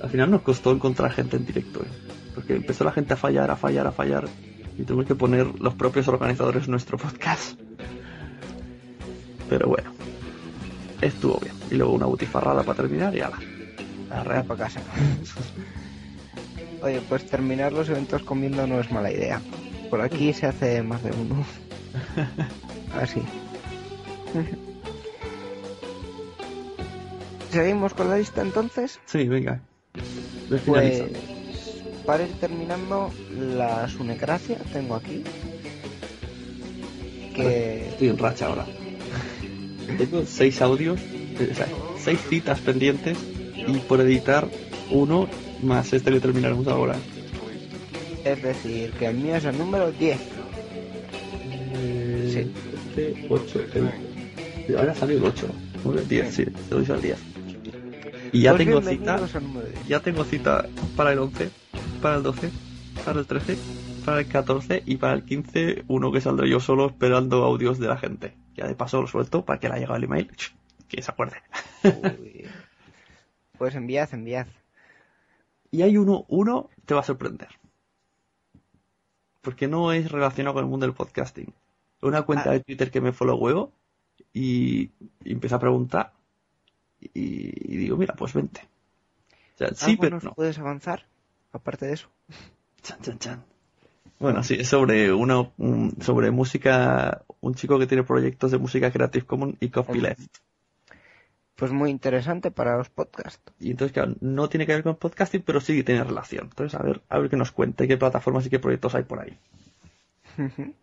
[0.03, 1.89] Al final nos costó encontrar gente en directo, ¿eh?
[2.35, 4.29] porque empezó la gente a fallar, a fallar, a fallar,
[4.79, 7.59] y tuvimos que poner los propios organizadores nuestro podcast.
[9.49, 9.91] Pero bueno,
[11.01, 11.55] estuvo bien.
[11.71, 13.39] Y luego una butifarrada para terminar y ala.
[14.09, 14.81] La Arrea para casa.
[16.81, 19.43] Oye, pues terminar los eventos comiendo no es mala idea.
[19.91, 21.45] Por aquí se hace más de uno.
[22.95, 23.21] Así.
[27.51, 29.01] ¿Seguimos con la lista entonces?
[29.07, 29.61] Sí, venga.
[30.49, 31.03] Ve Pues.
[32.09, 35.23] Para ir terminando la Sunecracia tengo aquí.
[37.37, 38.65] Que Estoy en racha ahora.
[39.99, 40.99] Tengo seis audios,
[41.39, 41.69] eh, o sea,
[42.03, 43.19] seis citas pendientes
[43.55, 44.49] y por editar
[44.91, 45.29] uno
[45.63, 46.97] más este que terminaremos ahora.
[48.25, 50.19] Es decir, que el mío es el número 10.
[52.33, 52.51] Sí.
[53.29, 53.61] 8.
[54.79, 55.47] Ahora sale el 8.
[55.85, 57.19] 9, 10, sí, te doy al 10.
[58.33, 58.91] Y ya Pues tengo cita.
[58.93, 59.89] bienvenidos al número 10.
[59.89, 60.67] Ya tengo cita
[60.97, 61.51] para el 11,
[61.99, 62.51] para el 12,
[63.05, 63.57] para el 13,
[64.05, 67.89] para el 14 y para el 15, uno que saldré yo solo esperando audios de
[67.89, 68.35] la gente.
[68.55, 70.31] Ya de paso lo suelto para que le haya llegado el email,
[70.89, 71.37] que se acuerde.
[71.85, 72.47] Uy.
[73.57, 74.47] Pues enviad, enviad.
[75.71, 77.49] Y hay uno, uno te va a sorprender.
[79.43, 81.53] Porque no es relacionado con el mundo del podcasting.
[82.03, 82.53] Una cuenta Ah.
[82.53, 83.73] de Twitter que me follow huevo
[84.33, 84.91] y,
[85.25, 86.13] y empecé a preguntar
[87.01, 88.63] y, y digo, mira, pues vente.
[89.55, 90.35] O sea, sí, ¿Algo pero no.
[90.35, 91.07] puedes avanzar?
[91.53, 92.09] Aparte de eso.
[92.83, 93.45] Chan, chan, chan.
[94.21, 98.91] Bueno, sí, es sobre una, un- sobre música, un chico que tiene proyectos de música
[98.91, 100.39] Creative Commons y copyleft.
[101.55, 103.41] Pues muy interesante para los podcasts.
[103.59, 106.45] Y entonces, claro, no tiene que ver con podcasting, pero sí que tiene relación.
[106.51, 109.03] Entonces, a ver, a ver qué nos cuenta y qué plataformas y qué proyectos hay
[109.05, 109.37] por ahí.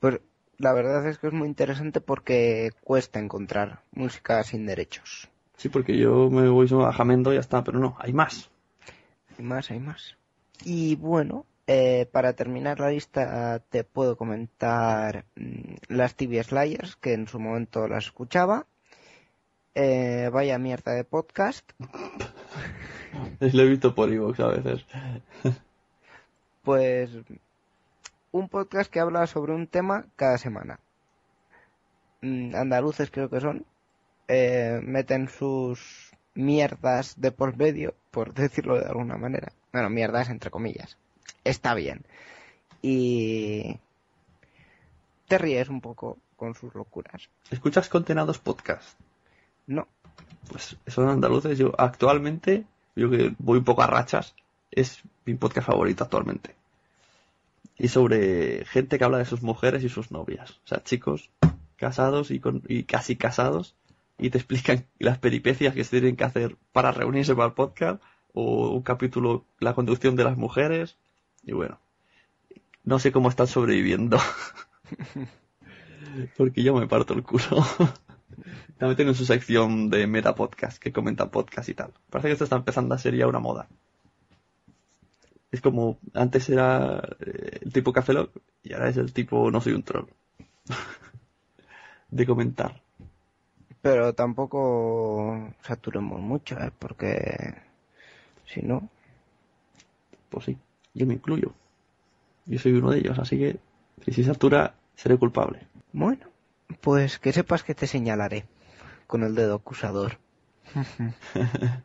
[0.00, 0.20] Pues
[0.58, 5.28] la verdad es que es muy interesante porque cuesta encontrar música sin derechos.
[5.56, 8.50] Sí, porque yo me voy a Jamendo y ya está, pero no, hay más.
[9.38, 10.16] Hay más, hay más.
[10.64, 17.14] Y bueno, eh, para terminar la lista te puedo comentar mm, las TV Slayers, que
[17.14, 18.66] en su momento las escuchaba.
[19.74, 21.68] Eh, vaya mierda de podcast.
[23.40, 24.86] Lo he visto por iVoox a veces.
[26.62, 27.10] Pues
[28.32, 30.80] un podcast que habla sobre un tema cada semana.
[32.20, 33.66] Mm, Andaluces creo que son.
[34.28, 39.52] Eh, meten sus mierdas de por medio, por decirlo de alguna manera.
[39.72, 40.96] Bueno, mierdas entre comillas.
[41.44, 42.04] Está bien.
[42.82, 43.78] Y
[45.26, 47.28] te ríes un poco con sus locuras.
[47.50, 48.98] ¿Escuchas Contenados Podcast?
[49.66, 49.88] No,
[50.50, 51.58] Pues son andaluces.
[51.58, 54.34] Yo actualmente, yo que voy un poco a rachas,
[54.70, 56.54] es mi podcast favorito actualmente.
[57.78, 60.50] Y sobre gente que habla de sus mujeres y sus novias.
[60.64, 61.30] O sea, chicos
[61.76, 63.74] casados y, con, y casi casados
[64.18, 68.02] y te explican las peripecias que se tienen que hacer para reunirse para el podcast
[68.32, 70.96] o un capítulo, la conducción de las mujeres.
[71.42, 71.80] Y bueno,
[72.84, 74.18] no sé cómo están sobreviviendo.
[76.36, 77.44] Porque yo me parto el culo.
[78.78, 81.92] También tienen su sección de meta podcast que comentan podcast y tal.
[82.10, 83.68] Parece que esto está empezando a ser ya una moda.
[85.50, 89.60] Es como antes era eh, el tipo Café Lock y ahora es el tipo no
[89.60, 90.08] soy un troll.
[92.10, 92.83] de comentar.
[93.84, 96.72] Pero tampoco saturemos mucho, ¿eh?
[96.78, 97.54] porque
[98.46, 98.88] si no,
[100.30, 100.58] Pues sí,
[100.94, 101.52] yo me incluyo.
[102.46, 103.58] Yo soy uno de ellos, así que
[104.02, 105.66] si se satura, seré culpable.
[105.92, 106.28] Bueno,
[106.80, 108.46] pues que sepas que te señalaré
[109.06, 110.16] con el dedo acusador.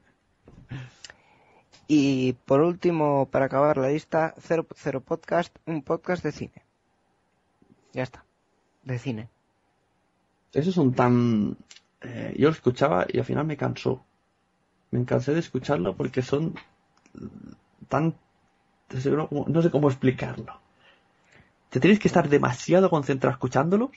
[1.89, 6.63] y por último, para acabar la lista, 00 Podcast, un podcast de cine.
[7.91, 8.23] Ya está,
[8.83, 9.29] de cine.
[10.53, 11.57] Esos son tan...
[12.01, 14.03] eh, yo lo escuchaba y al final me cansó.
[14.91, 16.55] Me cansé de escucharlo porque son
[17.87, 18.15] tan...
[19.47, 20.59] no sé cómo- explicarlo.
[21.69, 23.91] Te tienes que estar demasiado concentrado escuchándolos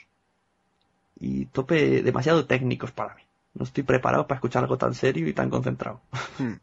[1.18, 3.22] y tope demasiado técnicos para mí.
[3.54, 6.00] No estoy preparado para escuchar algo tan serio y tan concentrado.
[6.38, 6.54] Hmm.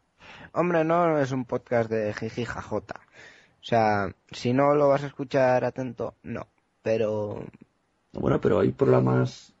[0.52, 3.00] Hombre, no es un podcast de jiji jajota.
[3.60, 6.46] O sea, si no lo vas a escuchar atento, no.
[6.82, 7.44] Pero
[8.12, 9.52] Bueno, pero hay programas,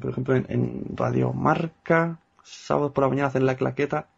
[0.00, 4.08] por ejemplo, en, en Radio Marca, sábado por la mañana hacen la claqueta,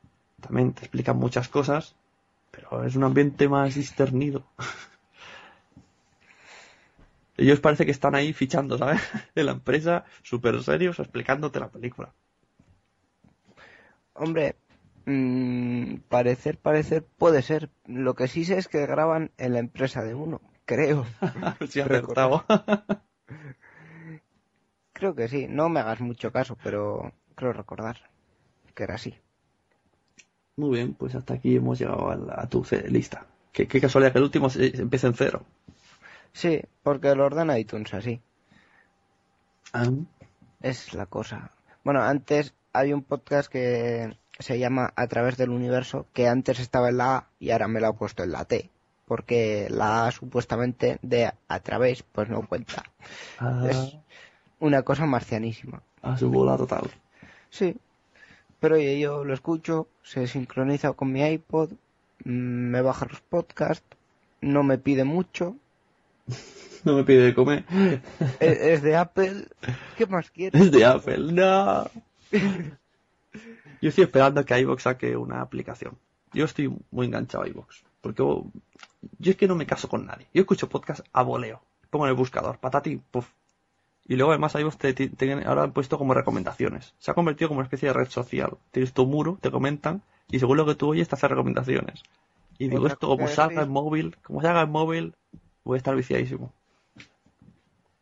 [0.41, 1.97] también te explican muchas cosas,
[2.51, 4.45] pero es un ambiente más disternido.
[7.37, 9.01] Ellos parece que están ahí fichando, ¿sabes?
[9.35, 12.13] En la empresa, súper serios, explicándote la película.
[14.15, 14.57] Hombre,
[15.05, 17.69] mm, parecer, parecer puede ser.
[17.87, 21.07] Lo que sí sé es que graban en la empresa de uno, creo.
[21.69, 22.45] Si acertado.
[24.97, 25.47] Creo que sí.
[25.49, 27.97] No me hagas mucho caso, pero creo recordar
[28.75, 29.15] que era así.
[30.57, 33.27] Muy bien, pues hasta aquí hemos llegado a, la- a tu lista.
[33.53, 35.45] Qué, qué casualidad que el último se, se empiece en cero.
[36.33, 38.21] Sí, porque lo ordena iTunes así.
[39.73, 39.91] Ah,
[40.61, 41.51] Es la cosa.
[41.85, 46.89] Bueno, antes hay un podcast que se llama A través del universo, que antes estaba
[46.91, 48.71] en la A y ahora me lo ha puesto en la T.
[49.07, 52.83] Porque la A supuestamente de a través, pues no cuenta.
[53.39, 53.97] ah, Es
[54.61, 55.83] una cosa marcianísima.
[56.03, 56.91] a su bola total.
[57.51, 57.77] Sí.
[58.61, 61.73] Pero oye, yo lo escucho, se sincroniza con mi iPod,
[62.25, 62.31] mm,
[62.71, 63.87] me baja los podcasts,
[64.41, 65.57] no me pide mucho,
[66.85, 67.65] No me pide de comer.
[68.39, 69.47] es, es de Apple,
[69.97, 70.61] ¿qué más quieres?
[70.61, 71.91] Es de Apple, no.
[73.83, 75.99] Yo estoy esperando que iVoox saque una aplicación.
[76.33, 77.83] yo estoy muy enganchado a iVoox.
[78.01, 78.47] Porque yo,
[79.19, 80.27] yo es que no me caso con nadie.
[80.33, 81.61] Yo escucho podcast a voleo.
[81.91, 83.29] Pongo en el buscador, patati, puff.
[84.09, 86.95] Y luego además iVoox te, te- te- ahora han puesto como recomendaciones.
[86.99, 88.57] Se ha convertido como una especie de red social.
[88.71, 92.03] Tienes tu muro, te comentan, y según lo que tú oyes te hace recomendaciones.
[92.59, 95.15] Y digo, esto como salga en móvil, como salga en móvil,
[95.65, 96.53] voy a estar viciadísimo.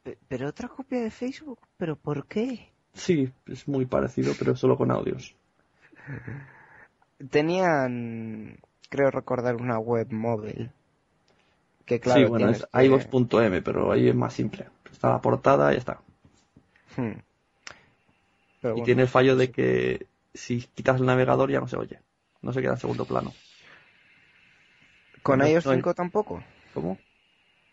[0.02, 2.68] Pe- Pero otra copia de Facebook, ¿pero por qué?
[2.92, 5.34] Sí, es muy parecido, pero solo con audios.
[7.30, 8.58] Tenían,
[8.88, 10.70] creo recordar, una web móvil.
[11.86, 14.66] Que claro, sí, bueno, es que- iVoox.m, pero ahí es más simple.
[14.94, 16.00] Está la portada y ya está.
[16.96, 17.18] Hmm.
[18.60, 21.76] Pero Y bueno, tiene el fallo de que si quitas el navegador ya no se
[21.76, 21.98] oye.
[22.42, 23.32] No se queda en segundo plano.
[25.22, 26.42] ¿Con no iOS estoy- 5 tampoco?
[26.74, 26.98] ¿Cómo?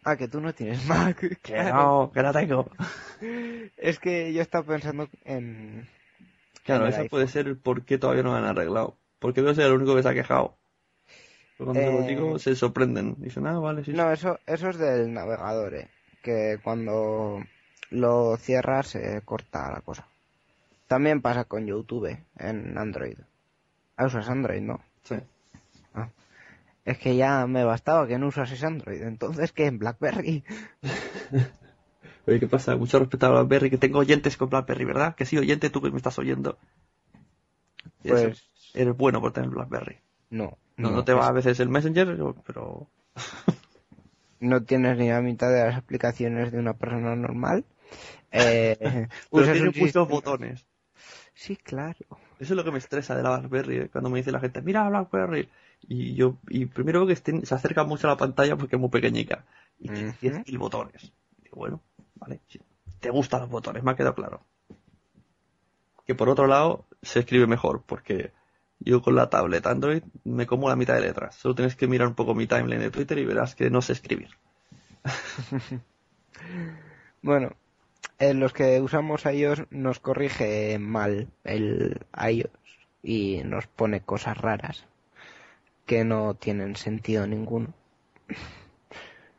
[0.03, 1.17] Ah, que tú no tienes Mac.
[1.19, 1.75] Que Claro.
[1.75, 2.69] no, que la tengo.
[3.77, 5.87] Es que yo estaba pensando en...
[6.63, 8.97] Claro, en ese puede ser el por qué todavía no lo han arreglado.
[9.19, 10.57] Porque debe ser el único que se ha quejado.
[11.57, 13.15] Pero cuando se lo Eh, digo, se sorprenden.
[13.19, 13.91] Dicen, ah, vale, sí.
[13.91, 13.97] sí".
[13.97, 15.87] No, eso, eso es del navegador, eh,
[16.21, 17.43] que cuando
[17.89, 20.07] lo cierras se corta la cosa.
[20.87, 23.17] También pasa con YouTube en Android.
[23.97, 24.79] Ah, usas Android, ¿no?
[25.03, 25.15] Sí.
[26.83, 30.43] Es que ya me bastaba que no usases Android, entonces que en BlackBerry.
[32.27, 32.75] Oye, ¿qué pasa?
[32.75, 35.13] Mucho respeto a BlackBerry, que tengo oyentes con BlackBerry, ¿verdad?
[35.15, 36.57] Que sí, oyente, tú que me estás oyendo.
[38.03, 38.43] Eso, Pues
[38.73, 39.97] eres bueno por tener BlackBerry.
[40.31, 40.57] no.
[40.77, 42.87] No, no te es- va a veces el Messenger, pero...
[44.41, 47.63] no tienes ni la mitad de las aplicaciones de una persona normal.
[48.31, 48.77] Eh,
[49.31, 50.65] Pero tiene muchos botones.
[51.33, 51.97] Sí, claro.
[52.39, 53.89] Eso es lo que me estresa de la BlackBerry, ¿eh?
[53.89, 55.47] cuando me dice la gente, mira BlackBerry.
[55.87, 58.79] Y yo, y primero veo que estén- se acerca mucho a la pantalla porque es
[58.79, 59.45] muy pequeñica.
[59.79, 60.17] Y tiene Ujú.
[60.21, 61.11] 10.000 botones.
[61.41, 61.81] Digo, bueno,
[62.15, 62.59] vale, sí.
[62.99, 64.41] te gustan los botones, me ha quedado claro.
[66.05, 68.31] Que por otro lado, se escribe mejor, porque
[68.81, 71.35] yo con la tablet Android me como la mitad de letras.
[71.35, 73.93] Solo tienes que mirar un poco mi timeline de Twitter y verás que no sé
[73.93, 74.29] escribir.
[77.21, 77.51] Bueno,
[78.19, 81.99] en los que usamos iOS nos corrige mal el
[82.29, 82.49] iOS
[83.03, 84.85] y nos pone cosas raras
[85.85, 87.73] que no tienen sentido ninguno.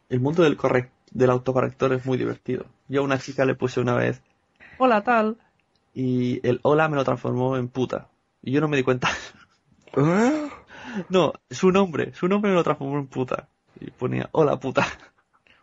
[0.08, 2.66] El mundo del, correc- del autocorrector es muy divertido.
[2.88, 4.22] Yo a una chica le puse una vez,
[4.78, 5.38] hola tal,
[5.94, 8.08] y el hola me lo transformó en puta.
[8.42, 9.08] Y yo no me di cuenta.
[11.08, 13.48] no, su nombre, su nombre me lo transformó en puta.
[13.80, 14.86] Y ponía, hola puta.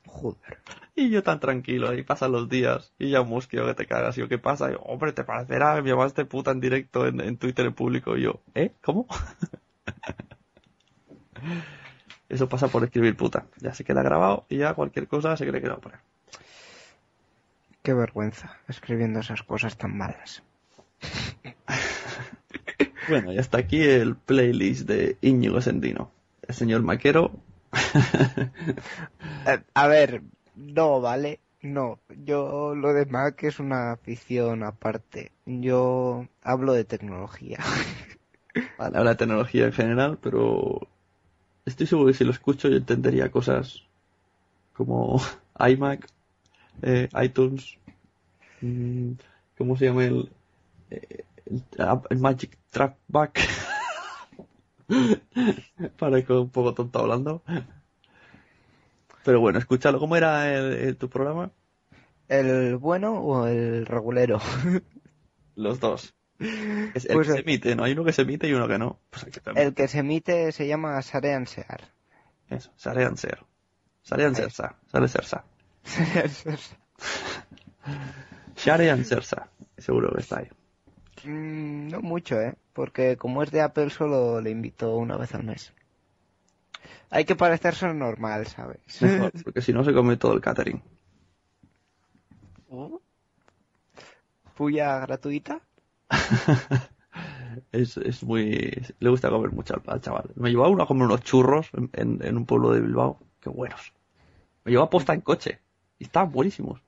[0.06, 0.60] Joder.
[0.96, 4.18] Y yo tan tranquilo, ahí pasan los días, y ya un mosqueo que te cagas.
[4.18, 4.70] Y yo, ¿qué pasa?
[4.70, 7.74] Y yo, hombre, ¿te parecerá que me llamaste puta en directo en, en Twitter en
[7.74, 8.18] público?
[8.18, 8.74] Y yo, ¿eh?
[8.82, 9.08] ¿Cómo?
[12.30, 13.46] Eso pasa por escribir puta.
[13.58, 16.00] Ya se queda grabado y ya cualquier cosa se cree que lo poner.
[17.82, 20.44] Qué vergüenza escribiendo esas cosas tan malas.
[23.10, 26.11] Bueno, y hasta aquí el playlist de Íñigo Sendino.
[26.48, 27.31] El señor Maquero.
[29.45, 30.22] Eh, a ver,
[30.56, 31.40] no, ¿vale?
[31.61, 35.31] No, yo lo de Mac es una afición aparte.
[35.45, 37.60] Yo hablo de tecnología.
[38.77, 40.88] Vale, habla de tecnología en general, pero
[41.65, 43.84] estoy seguro que si lo escucho yo entendería cosas
[44.73, 45.22] como
[45.60, 46.07] iMac,
[46.81, 47.77] eh, iTunes,
[48.61, 49.11] mm,
[49.57, 50.30] ¿cómo se llama el,
[50.91, 51.64] eh, el,
[52.10, 53.40] el Magic Trackback?
[55.98, 57.44] Parezco un poco tonto hablando.
[59.24, 60.00] Pero bueno, escúchalo.
[60.00, 61.52] ¿Cómo era el- el- tu programa?
[62.28, 64.40] ¿El bueno o el regulero?
[65.56, 66.16] Los dos.
[66.40, 67.84] Es el Pues que el- se emite, ¿no?
[67.84, 69.00] Hay uno que se emite y uno que no.
[69.10, 69.28] Pues.
[69.56, 71.82] El que se emite se llama Sarean Sear.
[72.50, 73.40] Eso, Sarean Ser.
[74.02, 74.76] Sarean Sersa.
[74.88, 75.44] Sare Sersa.
[78.56, 79.50] Sharean Sersa.
[79.78, 80.48] Seguro que está ahí.
[81.24, 82.56] Mm, no mucho, ¿eh?
[82.74, 85.74] Porque como es de Apple solo le invito una vez al mes.
[87.12, 88.80] Hay que parecerse normal, ¿sabes?
[89.00, 90.82] Mejor, porque si no se come todo el catering.
[94.56, 95.60] Puya gratuita.
[97.72, 98.72] Es, es muy...
[99.00, 100.30] Le gusta comer mucho al, al chaval.
[100.36, 103.20] Me llevaba uno a comer unos churros en, en- en un pueblo de Bilbao.
[103.41, 103.94] Qué buenos.
[104.66, 105.60] Me llevaba posta en coche.
[106.00, 106.82] Y estaban buenísimos.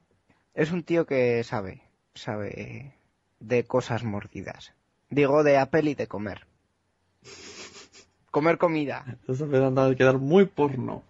[0.53, 1.81] Es un tío que sabe,
[2.15, 2.93] sabe
[3.41, 4.73] de cosas mordidas.
[5.09, 6.45] Digo de Apple y de comer.
[8.29, 9.03] Comer comida.
[9.07, 11.03] Esto está empezando a quedar muy porno.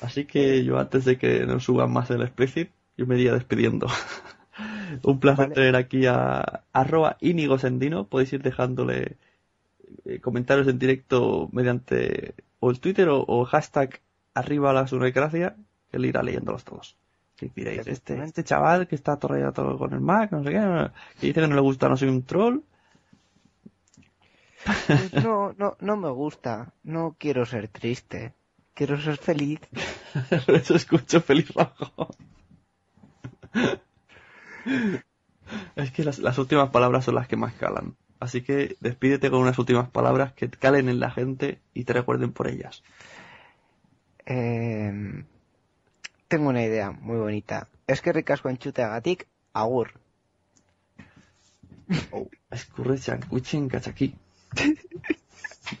[0.00, 3.88] Así que yo antes de que nos suban más el explicit, yo me iría despidiendo.
[5.02, 5.54] Un placer Vale.
[5.54, 8.06] tener aquí a arroba Íñigo Sendino.
[8.06, 9.16] Podéis ir dejándole
[10.04, 14.00] eh, comentarios en directo mediante o el Twitter o, o hashtag
[14.34, 16.96] arriba la que él irá leyéndolos todos.
[17.38, 20.90] Que diréis, este, este chaval que está todo con el Mac, no sé qué,
[21.20, 22.62] que dice que no le gusta, no soy un troll.
[24.86, 26.72] Pues no, no, no me gusta.
[26.82, 28.34] No quiero ser triste.
[28.74, 29.60] Quiero ser feliz.
[30.46, 32.08] Por eso escucho feliz rojo.
[35.76, 37.94] Es que las, las últimas palabras son las que más calan.
[38.18, 42.32] Así que despídete con unas últimas palabras que calen en la gente y te recuerden
[42.32, 42.82] por ellas.
[44.26, 45.24] Eh,
[46.28, 47.68] tengo una idea muy bonita.
[47.86, 49.92] Es que ricasco enchuteagatik, agur.
[52.10, 54.14] Oh, escurre chancuchin cachaqui.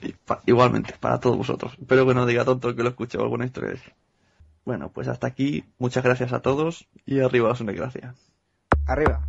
[0.02, 1.74] Y pa- Igualmente, para todos vosotros.
[1.78, 3.90] Espero que no diga tonto que lo escuche alguna historia de eso.
[4.64, 5.64] Bueno, pues hasta aquí.
[5.78, 8.14] Muchas gracias a todos y arriba la gracia.
[8.86, 9.28] Arriba.